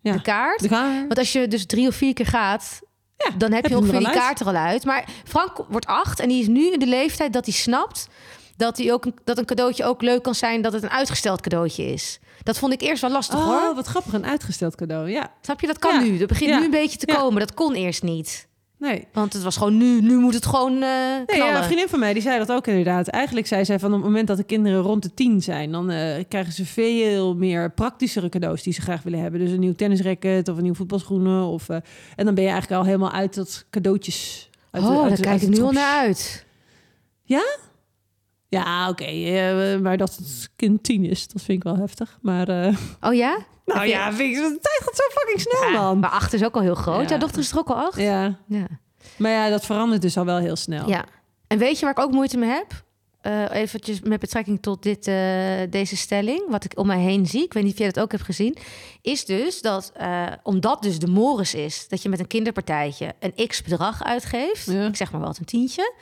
[0.00, 0.12] Ja.
[0.12, 0.60] de kaart.
[0.62, 0.98] De kaart.
[1.06, 2.80] Want als je dus drie of vier keer gaat,
[3.24, 4.84] Ja, dan heb heb je ongeveer er die kaart er al uit.
[4.84, 8.08] Maar Frank wordt acht en die is nu in de leeftijd dat hij snapt
[8.56, 11.40] dat, hij ook een, dat een cadeautje ook leuk kan zijn dat het een uitgesteld
[11.40, 12.18] cadeautje is.
[12.42, 13.74] Dat vond ik eerst wel lastig Oh, hoor.
[13.74, 14.12] wat grappig.
[14.12, 15.10] Een uitgesteld cadeau.
[15.10, 16.00] Ja, Snap je, dat kan Ja.
[16.00, 16.18] nu.
[16.18, 16.58] Dat begint Ja.
[16.58, 17.40] nu een beetje te komen.
[17.40, 18.47] Dat kon eerst niet.
[18.78, 19.06] Nee.
[19.12, 20.80] Want het was gewoon nu, nu moet het gewoon eh
[21.26, 23.08] Nee, ja, een vriendin van mij die zei dat ook inderdaad.
[23.08, 25.90] Eigenlijk zei zij van op het moment dat de kinderen rond de tien zijn, dan
[25.90, 29.40] eh, krijgen ze veel meer praktischere cadeaus die ze graag willen hebben.
[29.40, 31.44] Dus een nieuw tennisracket of een nieuw voetbalschoenen.
[31.44, 31.76] Of, eh,
[32.16, 34.50] en dan ben je eigenlijk al helemaal uit dat cadeautjes.
[34.70, 36.46] Uit oh, uit daar de- kijk uit ik nu al naar uit.
[37.22, 37.44] Ja,
[38.88, 39.04] oké.
[39.04, 42.18] eh, maar dat het kind tien is, dat vind ik wel heftig.
[42.22, 43.38] Maar eh, Oh ja?
[43.64, 45.98] nou je- ja, vind ik, de tijd gaat zo fucking snel, Ja, man.
[45.98, 47.02] maar acht is ook al heel groot.
[47.02, 47.08] Ja.
[47.08, 48.00] Jouw dochter is er ook al acht?
[48.00, 48.66] Ja, Ja.
[49.18, 50.88] maar ja, dat verandert dus al wel heel snel.
[50.88, 51.04] Ja.
[51.46, 52.84] En weet je waar ik ook moeite mee heb?
[53.20, 55.14] Eh eventjes met betrekking tot dit, eh,
[55.70, 58.10] deze stelling, wat ik om mij heen zie, ik weet niet of jij dat ook
[58.12, 58.56] hebt gezien,
[59.02, 63.46] is dus dat, eh, omdat dus de moris is, dat je met een kinderpartijtje een
[63.46, 64.86] x bedrag uitgeeft, Ja.
[64.86, 65.92] ik zeg maar wat, een tientje,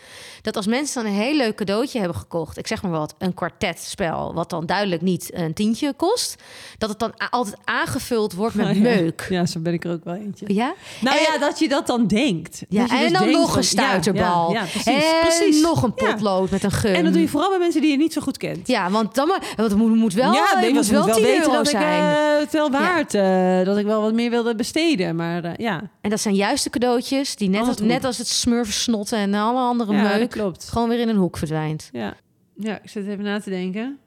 [0.42, 3.34] dat als mensen dan een heel leuk cadeautje hebben gekocht, ik zeg maar wat, een
[3.34, 6.42] kwartetspel, wat dan duidelijk niet een tientje kost,
[6.78, 8.82] dat het dan altijd aangevuld wordt met ja.
[8.82, 9.26] meuk.
[9.28, 10.54] Ja, zo ben ik er ook wel eentje.
[10.54, 10.74] Ja?
[11.00, 12.62] Nou En- ja, dat je dat dan denkt.
[12.68, 14.52] Ja, Dat je en dus dan denkt nog een stuiterbal.
[14.52, 15.62] Ja, precies, en precies.
[15.62, 16.94] nog een potlood met een gun.
[16.94, 18.66] En dat doe je vooral bij mensen die je niet zo goed kent.
[18.68, 21.40] Ja, want dan maar, want het moet, moet wel, ja, nee, moet wel 10 weten
[21.40, 22.02] euro dat ik zijn.
[22.34, 25.16] eh, het wel waard, eh, dat ik wel wat meer wilde besteden.
[25.16, 28.26] Maar eh, ja, En dat zijn juist de cadeautjes die net, als, net als het
[28.26, 30.68] smurfensnotten en alle andere ja meuk klopt.
[30.68, 31.88] gewoon weer in een hoek verdwijnt.
[31.92, 32.16] Ja.
[32.56, 33.98] ja, ik zit even na te denken.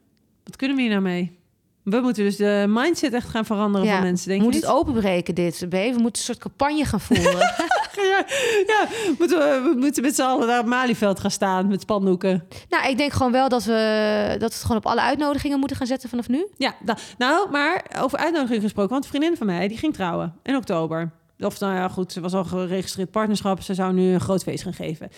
[0.43, 1.37] Wat kunnen we hier nou mee?
[1.83, 4.77] We moeten dus de mindset echt gaan veranderen Ja, van mensen, denk We moeten het
[4.77, 5.71] openbreken dit, B.
[5.71, 7.53] We moeten een soort campagne gaan voeren.
[8.03, 8.25] Ja,
[8.67, 12.47] ja moeten we, we moeten met z'n allen daar op Malieveld gaan staan met spandoeken.
[12.69, 15.77] nou, ik denk gewoon wel dat we, dat we het gewoon op alle uitnodigingen moeten
[15.77, 16.47] gaan zetten vanaf nu.
[16.57, 18.91] Ja, da- nou, maar over uitnodiging gesproken.
[18.91, 21.11] Want een vriendin van mij, die ging trouwen in oktober.
[21.39, 23.61] Of nou ja, goed, ze was al geregistreerd partnerschap.
[23.61, 25.09] Ze zou nu een groot feest gaan geven.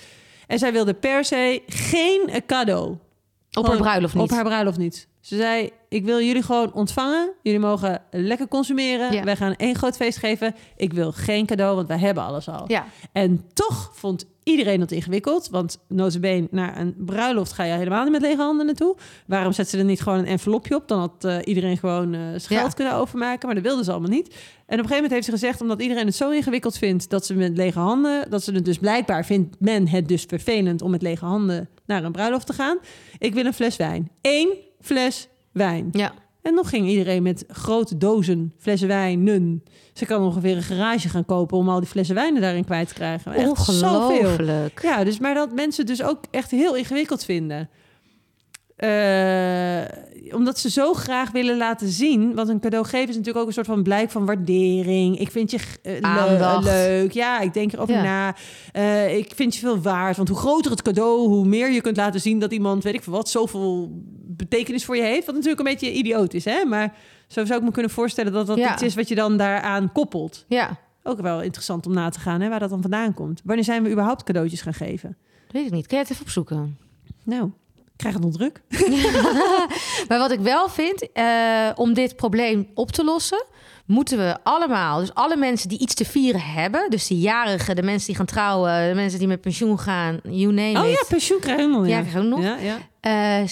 [0.47, 2.97] En zij wilde per se geen cadeau.
[3.57, 4.23] Op haar bruiloft niet.
[4.23, 5.07] Op haar bruiloft niet.
[5.19, 7.31] Ze zei, ik wil jullie gewoon ontvangen.
[7.43, 9.13] Jullie mogen lekker consumeren.
[9.13, 9.23] Ja.
[9.23, 10.55] Wij gaan één groot feest geven.
[10.75, 12.63] Ik wil geen cadeau, want wij hebben alles al.
[12.67, 15.49] Ja, En toch vond iedereen dat ingewikkeld.
[15.49, 18.95] Want notabene, naar een bruiloft ga je helemaal niet met lege handen naartoe.
[19.27, 20.87] Waarom zet ze er niet gewoon een envelopje op?
[20.87, 22.67] Dan had eh, iedereen gewoon zijn geld Ja.
[22.69, 23.45] kunnen overmaken.
[23.45, 24.27] Maar dat wilden ze allemaal niet.
[24.27, 25.61] En op een gegeven moment heeft ze gezegd...
[25.61, 28.29] omdat iedereen het zo ingewikkeld vindt dat ze met lege handen...
[28.29, 30.81] dat ze het dus blijkbaar vindt men het dus vervelend...
[30.81, 32.77] om met lege handen naar een bruiloft te gaan.
[33.17, 34.11] Ik wil een fles wijn.
[34.21, 35.89] Eén fles wijn.
[35.91, 36.13] ja.
[36.41, 39.63] En nog ging iedereen met grote dozen flessen wijnen.
[39.93, 42.93] Ze kan ongeveer een garage gaan kopen om al die flessen wijnen daarin kwijt te
[42.93, 43.33] krijgen.
[43.33, 44.19] Echt zoveel.
[44.19, 44.81] Ongelooflijk.
[44.81, 47.69] Ja, dus maar dat mensen dus ook echt heel ingewikkeld vinden.
[48.75, 49.81] Eh,
[50.33, 52.35] omdat ze zo graag willen laten zien.
[52.35, 55.19] Want een cadeau geven is natuurlijk ook een soort van blijk van waardering.
[55.19, 55.59] Ik vind je
[56.01, 56.63] Aandacht.
[56.63, 57.11] leuk.
[57.11, 58.01] Ja, ik denk erover Ja.
[58.03, 58.35] na.
[58.71, 60.17] Eh, ik vind je veel waard.
[60.17, 63.03] Want hoe groter het cadeau, hoe meer je kunt laten zien dat iemand, weet ik
[63.03, 63.89] veel wat, zoveel
[64.27, 65.25] betekenis voor je heeft.
[65.25, 66.65] Wat natuurlijk een beetje idioot is, hè?
[66.65, 66.93] Maar
[67.27, 68.73] zo zou ik me kunnen voorstellen dat dat Ja.
[68.73, 70.45] iets is wat je dan daaraan koppelt.
[70.47, 73.41] Ja, Ook wel interessant om na te gaan, hè, waar dat dan vandaan komt.
[73.43, 75.17] Wanneer zijn we überhaupt cadeautjes gaan geven?
[75.45, 75.87] dat weet ik niet.
[75.87, 76.77] Kun je het even opzoeken?
[77.23, 77.49] Nou,
[78.01, 78.61] krijg het nog druk.
[80.07, 83.45] Maar wat ik wel vind, eh, om dit probleem op te lossen,
[83.85, 87.83] moeten we allemaal, dus alle mensen die iets te vieren hebben, dus de jarigen, de
[87.83, 90.91] mensen die gaan trouwen, de mensen die met pensioen gaan, you name Oh it.
[90.91, 91.87] ja, pensioen krijgen we nog.
[91.87, 92.43] Ja, krijgen we nog.
[92.43, 92.77] Ja, ja.
[92.99, 93.47] Eh,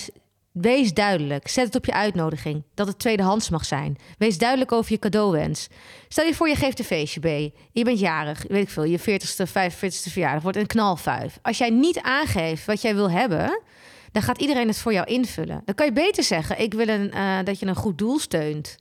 [0.51, 1.47] wees duidelijk.
[1.47, 2.63] Zet het op je uitnodiging.
[2.73, 3.97] Dat het tweedehands mag zijn.
[4.17, 5.67] Wees duidelijk over je cadeauwens.
[6.07, 7.53] Stel je voor, je geeft een feestje, B.
[7.71, 8.83] Je bent jarig, weet ik veel.
[8.83, 11.39] Je 40ste, 45ste verjaardag wordt een knalfuif.
[11.41, 13.61] Als jij niet aangeeft wat jij wil hebben...
[14.11, 15.61] dan gaat iedereen het voor jou invullen.
[15.65, 16.59] Dan kan je beter zeggen...
[16.59, 18.77] ik wil een, eh, dat je een goed doel steunt.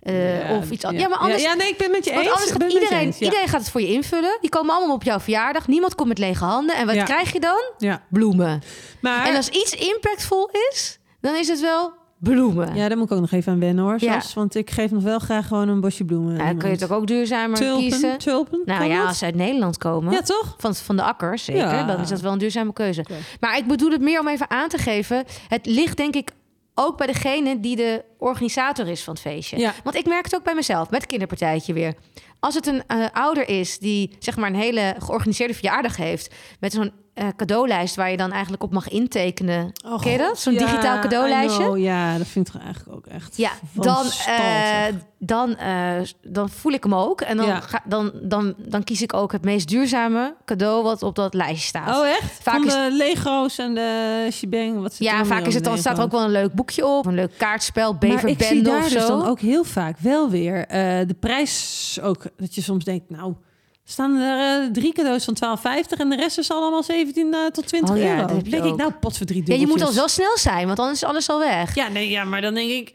[0.00, 1.02] Eh, Ja, of iets anders.
[1.02, 1.42] Ja, maar anders...
[1.42, 2.50] Ja, nee, ik ben met je Want eens.
[2.52, 4.38] anders iedereen, eens, iedereen gaat het voor je invullen.
[4.40, 5.66] Die komen allemaal op jouw verjaardag.
[5.68, 6.76] Niemand komt met lege handen.
[6.76, 7.62] En wat krijg je dan?
[7.78, 8.02] Ja.
[8.10, 8.62] Bloemen.
[9.00, 11.92] Maar, En als iets impactvol is, dan is het wel
[12.24, 12.74] bloemen.
[12.74, 13.96] ja, daar moet ik ook nog even aan wennen hoor.
[13.98, 14.20] Ja.
[14.20, 16.36] Sas, Want ik geef nog wel graag gewoon een bosje bloemen.
[16.36, 18.18] Ja, dan kun je toch ook duurzamer tulpen, kiezen?
[18.18, 18.60] tulpen.
[18.64, 20.54] Nou ja, als ze uit Nederland komen, Ja, toch?
[20.58, 21.86] van, van de akkers zeker, Ja.
[21.86, 23.04] dan is dat wel een duurzame keuze.
[23.40, 25.24] Maar ik bedoel het meer om even aan te geven.
[25.48, 26.30] Het ligt denk ik
[26.74, 29.58] ook bij degene die de organisator is van het feestje.
[29.58, 29.72] Ja.
[29.84, 31.94] Want ik merk het ook bij mezelf, met het kinderpartijtje weer.
[32.40, 36.34] Als het een eh, ouder is die zeg maar een hele georganiseerde verjaardag heeft...
[36.60, 39.72] met zo'n eh, cadeaulijst waar je dan eigenlijk op mag intekenen.
[39.86, 40.38] Oh, Ken je dat?
[40.38, 41.62] Zo'n ja, digitaal cadeaulijstje?
[41.64, 41.78] Know.
[41.78, 44.84] Ja, dat vind ik eigenlijk ook echt Ja, dan, eh,
[45.18, 47.20] dan, eh, dan voel ik hem ook.
[47.20, 47.60] En dan, Ja.
[47.60, 51.66] ga, dan, dan, dan kies ik ook het meest duurzame cadeau wat op dat lijstje
[51.68, 51.96] staat.
[51.98, 52.42] Oh, echt?
[52.42, 54.80] Vaak Van is- de Lego's en de shebang?
[54.80, 57.06] Wat zit ja, vaak is het dan, staat er ook wel een leuk boekje op.
[57.06, 58.98] Een leuk kaartspel, Maar ik zie beverbende daar of zo.
[58.98, 60.66] dus dan ook heel vaak wel weer
[61.06, 62.22] de prijs ook.
[62.36, 63.34] Dat je soms denkt, nou,
[63.84, 67.66] staan er eh, drie cadeaus van 12,50 en de rest is allemaal 17 eh, tot
[67.66, 68.26] 20 Oh ja, euro.
[68.26, 70.78] dat denk ik, nou, pot voor drie ja, je moet al wel snel zijn, want
[70.78, 71.74] anders is alles al weg.
[71.74, 72.94] Ja, nee, ja, maar dan denk ik...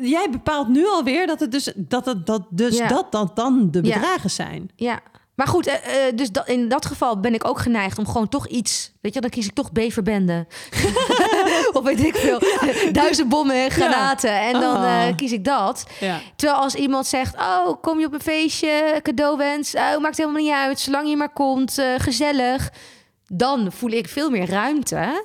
[0.00, 2.88] Jij bepaalt nu alweer dat het dus dat het dat dus Ja.
[2.88, 4.70] dat, dat dan de bedragen zijn.
[4.76, 5.00] Ja.
[5.34, 5.80] Maar goed, eh,
[6.14, 8.92] dus dat, in dat geval ben ik ook geneigd om gewoon toch iets...
[9.00, 10.46] Weet je, dan kies ik toch beverbende.
[11.72, 12.40] of weet ik veel.
[12.92, 14.40] Duizend bommen en granaten.
[14.40, 15.06] En dan Oh.
[15.08, 15.86] eh, kies ik dat.
[16.00, 16.18] Ja.
[16.36, 20.52] Terwijl als iemand zegt, oh, kom je op een feestje, cadeauwens, oh, maakt helemaal niet
[20.52, 22.70] uit, zolang je maar komt, eh, gezellig.
[23.26, 25.24] Dan voel ik veel meer ruimte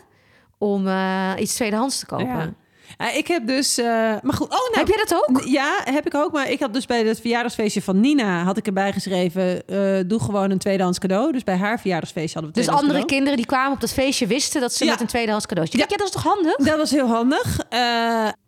[0.58, 2.56] om eh, iets tweedehands te kopen.
[2.98, 3.78] Eh, ik heb dus...
[3.78, 3.86] eh,
[4.22, 4.72] maar goed, oh nou...
[4.72, 5.42] Heb jij dat ook?
[5.46, 6.32] Ja, heb ik ook.
[6.32, 8.44] Maar ik had dus bij het verjaardagsfeestje van Nina...
[8.44, 9.68] had ik erbij geschreven...
[9.68, 11.32] eh, doe gewoon een tweedehands cadeau.
[11.32, 13.06] Dus bij haar verjaardagsfeestje hadden we Dus andere cadeau.
[13.08, 14.92] kinderen die kwamen op dat feestje wisten dat ze Ja.
[14.92, 15.78] met een tweedehands cadeautje.
[15.78, 15.86] Ja.
[15.90, 16.56] Ja, dat is toch handig?
[16.56, 17.58] Dat was heel handig.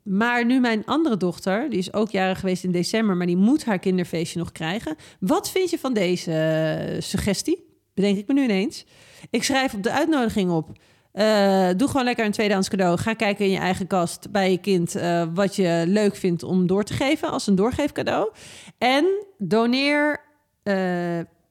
[0.03, 1.69] Maar nu mijn andere dochter...
[1.69, 3.15] die is ook jarig geweest in december...
[3.17, 4.95] maar die moet haar kinderfeestje nog krijgen.
[5.19, 7.69] Wat vind je van deze suggestie?
[7.93, 8.85] Bedenk ik me nu ineens.
[9.29, 10.69] Ik schrijf op de uitnodiging op...
[11.11, 12.97] eh, doe gewoon lekker een tweedehands cadeau.
[12.97, 14.95] Ga kijken in je eigen kast bij je kind...
[14.95, 18.29] eh, wat je leuk vindt om door te geven als een doorgeefcadeau.
[18.77, 19.05] En
[19.37, 20.21] doneer...
[20.63, 20.73] eh,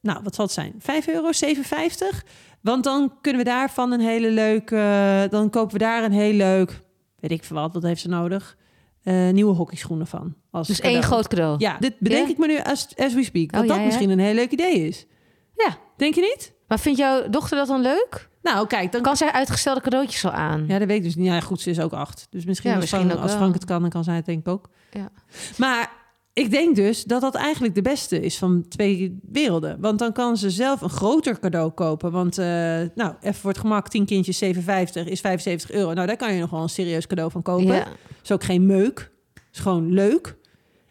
[0.03, 0.75] nou, wat zal het zijn?
[0.79, 2.27] 5 euro, 7,50
[2.61, 5.27] Want dan kunnen we daarvan een hele leuke...
[5.31, 6.81] Dan kopen we daar een heel leuk...
[7.20, 8.57] Weet ik veel wat, wat heeft ze nodig?
[9.33, 10.35] Nieuwe hockeyschoenen van.
[10.51, 10.96] Als Dus cadeau.
[10.96, 11.55] één groot cadeau.
[11.59, 13.53] Ja, dit bedenk ik me nu as, as we speak.
[13.53, 13.87] Dat Oh, dat ja, ja.
[13.88, 15.07] misschien een heel leuk idee is.
[15.57, 15.77] Ja.
[15.96, 16.53] Denk je niet?
[16.68, 18.29] Maar vindt jouw dochter dat dan leuk?
[18.42, 20.64] Nou, kijk, dan Kan zij uitgestelde cadeautjes al aan?
[20.66, 21.26] Ja, dat weet ik dus niet.
[21.26, 22.26] Ja, goed, ze is ook acht.
[22.31, 23.33] Dus misschien, Ja, als, misschien Frank, als.
[23.33, 24.68] Frank het kan, dan kan zij het denk ik ook.
[24.90, 25.09] Ja.
[25.57, 25.90] Maar
[26.33, 29.81] ik denk dus dat dat eigenlijk de beste is van twee werelden.
[29.81, 32.11] Want dan kan ze zelf een groter cadeau kopen.
[32.11, 32.46] Want, eh,
[32.94, 35.92] nou, even voor het gemak, 10 kindjes 7,50 is 75 euro.
[35.92, 37.66] Nou, daar kan je nog wel een serieus cadeau van kopen.
[37.74, 37.87] Ja.
[38.22, 39.11] Is ook geen meuk.
[39.53, 40.37] Is gewoon leuk.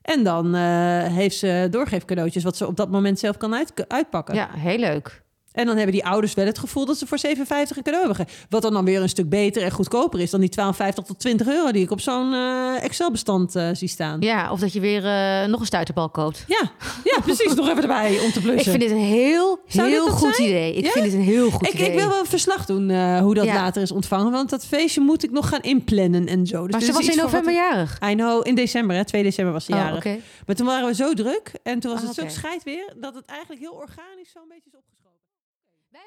[0.01, 0.61] En dan eh,
[1.03, 4.35] heeft ze doorgeefcadeautjes wat ze op dat moment zelf kan uit, uitpakken.
[4.35, 5.23] ja, heel leuk.
[5.51, 7.33] En dan hebben die ouders wel het gevoel dat ze voor 7,50
[7.77, 8.25] een cadeau hebben.
[8.49, 11.47] Wat dan dan weer een stuk beter en goedkoper is dan die 12,50 tot 20
[11.47, 14.17] euro die ik op zo'n eh, Excel-bestand eh, zie staan.
[14.21, 16.43] Ja, Ja, of dat je weer eh, nog een stuiterbal koopt.
[16.47, 16.71] ja,
[17.25, 17.53] precies.
[17.55, 18.71] Nog even erbij om te Ik blussen.
[18.71, 20.47] vind dit een heel, Zou heel goed zijn?
[20.49, 20.73] idee.
[20.73, 20.91] Ik Ja?
[20.91, 21.87] vind dit een heel goed ik, idee.
[21.91, 23.53] ik wil wel een verslag doen hoe dat Ja.
[23.53, 24.31] later is ontvangen.
[24.31, 26.63] Want dat feestje moet ik nog gaan inplannen en zo.
[26.63, 27.97] Dus maar ze was in november jarig.
[27.99, 29.05] ik- I know, in december, hè?
[29.05, 30.03] 2 december was ze Oh, jarig.
[30.45, 32.93] Maar toen waren we zo druk en toen was Ah, het zo scheid weer...
[32.99, 34.98] dat het eigenlijk heel organisch zo'n beetje is opgeschoven.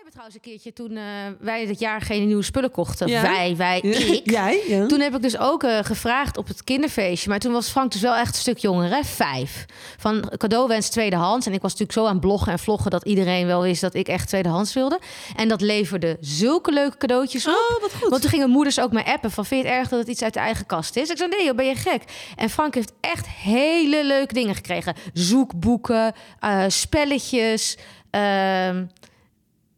[0.02, 1.04] Hebben trouwens een keertje toen eh,
[1.40, 3.08] wij dit jaar geen nieuwe spullen kochten.
[3.08, 3.22] Ja?
[3.22, 4.30] Wij, wij, ik.
[4.30, 4.62] Jij?
[4.68, 4.86] Ja.
[4.86, 7.28] Toen heb ik dus ook eh, gevraagd op het kinderfeestje.
[7.28, 9.04] Maar toen was Frank dus wel echt een stuk jonger, hè?
[9.04, 9.64] Vijf.
[9.98, 11.46] Van cadeauwens tweedehands.
[11.46, 12.90] En ik was natuurlijk zo aan bloggen en vloggen...
[12.90, 15.00] dat iedereen wel wist dat ik echt tweedehands wilde.
[15.36, 17.52] En dat leverde zulke leuke cadeautjes op.
[17.52, 18.08] Oh, wat goed.
[18.08, 19.46] Want toen gingen moeders ook mij appen van...
[19.46, 21.10] vind je het erg dat het iets uit de eigen kast is?
[21.10, 22.02] Ik zei, nee joh, ben je gek?
[22.36, 24.94] En Frank heeft echt hele leuke dingen gekregen.
[25.12, 27.76] Zoekboeken, eh, spelletjes...
[28.10, 28.84] ehm,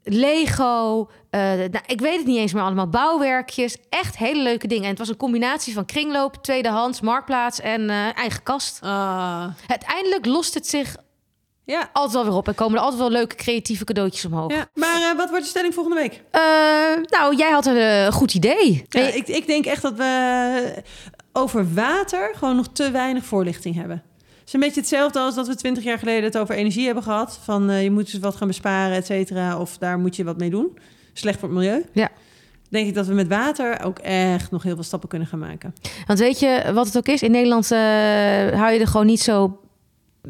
[0.04, 2.88] Lego, eh, nou, ik weet het niet eens meer allemaal.
[2.88, 4.84] Bouwwerkjes, echt hele leuke dingen.
[4.84, 8.78] En het was een combinatie van kringloop, tweedehands, marktplaats en eh, eigen kast.
[8.82, 10.96] Ah, Uiteindelijk lost het zich
[11.64, 11.90] ja.
[11.92, 12.48] altijd wel weer op.
[12.48, 14.52] En komen er altijd wel leuke creatieve cadeautjes omhoog.
[14.52, 14.68] ja.
[14.74, 16.22] Maar eh, wat wordt de stelling volgende week?
[17.10, 18.84] Nou, jij had een goed idee.
[18.88, 20.82] Ja, ik, ik denk echt dat we
[21.32, 24.02] over water gewoon nog te weinig voorlichting hebben.
[24.44, 27.02] Het is een beetje hetzelfde als dat we twintig jaar geleden het over energie hebben
[27.02, 27.38] gehad.
[27.42, 29.58] Van eh, je moet dus wat gaan besparen, et cetera.
[29.58, 30.78] Of daar moet je wat mee doen.
[31.12, 31.84] Slecht voor het milieu.
[31.92, 32.08] Ja.
[32.68, 35.74] Denk ik dat we met water ook echt nog heel veel stappen kunnen gaan maken.
[36.06, 37.22] Want weet je wat het ook is?
[37.22, 37.78] In Nederland eh,
[38.60, 39.60] hou je er gewoon niet zo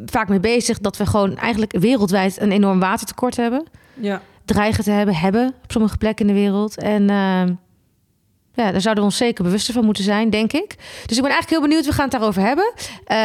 [0.05, 0.79] vaak mee bezig...
[0.79, 3.67] dat we gewoon eigenlijk wereldwijd een enorm watertekort hebben.
[3.95, 4.21] Ja.
[4.45, 6.79] dreigen te hebben, hebben op sommige plekken in de wereld.
[6.79, 7.43] En eh,
[8.55, 10.77] ja, daar zouden we ons zeker bewuster van moeten zijn, denk ik.
[11.07, 12.73] Dus ik ben eigenlijk heel benieuwd, we gaan het daarover hebben.
[13.05, 13.17] Eh,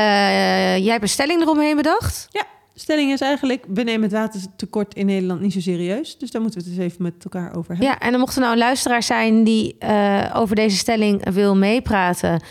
[0.77, 2.27] jij hebt een stelling eromheen bedacht.
[2.73, 6.17] De stelling is eigenlijk, we nemen het watertekort in Nederland niet zo serieus.
[6.17, 7.87] Dus daar moeten we het eens even met elkaar over hebben.
[7.87, 11.55] Ja, en dan mocht er nou een luisteraar zijn die eh, over deze stelling wil
[11.55, 12.43] meepraten...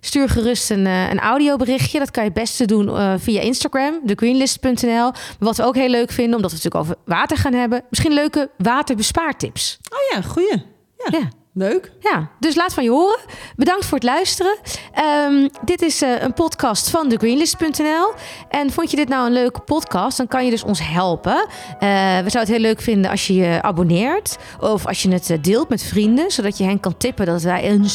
[0.00, 1.98] Stuur gerust een, eh, een audioberichtje.
[1.98, 5.12] Dat kan je het beste doen via Instagram, thegreenlist.nl.
[5.38, 7.82] Wat we ook heel leuk vinden, omdat we het natuurlijk over water gaan hebben...
[7.90, 9.78] misschien leuke waterbespaartips.
[9.92, 10.64] Oh ja, goeie.
[10.96, 11.28] Ja, Ja.
[11.56, 11.92] Leuk.
[12.00, 13.18] Ja, dus laat van je horen.
[13.56, 14.56] Bedankt voor het luisteren.
[14.92, 18.12] Ehm, dit is eh, een podcast van thegreenlist.nl.
[18.48, 21.46] En vond je dit nou een leuke podcast, dan kan je dus ons helpen.
[21.78, 24.36] Eh, we zouden het heel leuk vinden als je je abonneert.
[24.60, 27.70] Of als je het eh, deelt met vrienden, zodat je hen kan tippen dat wij
[27.70, 27.88] een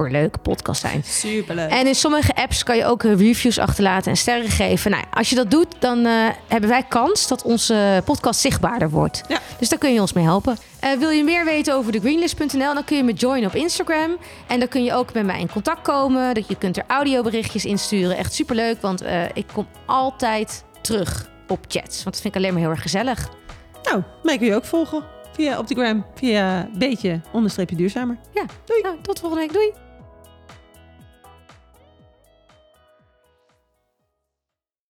[0.00, 1.02] superleuke podcast zijn.
[1.04, 1.70] Superleuk.
[1.70, 4.90] En in sommige apps kan je ook reviews achterlaten en sterren geven.
[4.90, 6.12] Nou, als je dat doet, dan eh,
[6.48, 9.22] hebben wij kans dat onze podcast zichtbaarder wordt.
[9.28, 9.38] Ja.
[9.58, 10.56] Dus daar kun je ons mee helpen.
[10.80, 14.16] Eh, wil je meer weten over thegreenlist.nl, dan kun je me joinen op Instagram.
[14.46, 16.34] En dan kun je ook met mij in contact komen.
[16.34, 18.16] Dat je kunt er audioberichtjes insturen.
[18.16, 22.02] Echt superleuk, want eh, ik kom altijd terug op chats.
[22.02, 23.28] Want dat vind ik alleen maar heel erg gezellig.
[23.82, 25.04] Nou, mij kun je ook volgen.
[25.32, 28.18] Via op de gram, via beetje onderstreepje duurzamer.
[28.34, 28.82] Ja, Doei.
[28.82, 29.52] Nou, tot volgende week.
[29.52, 29.89] Doei!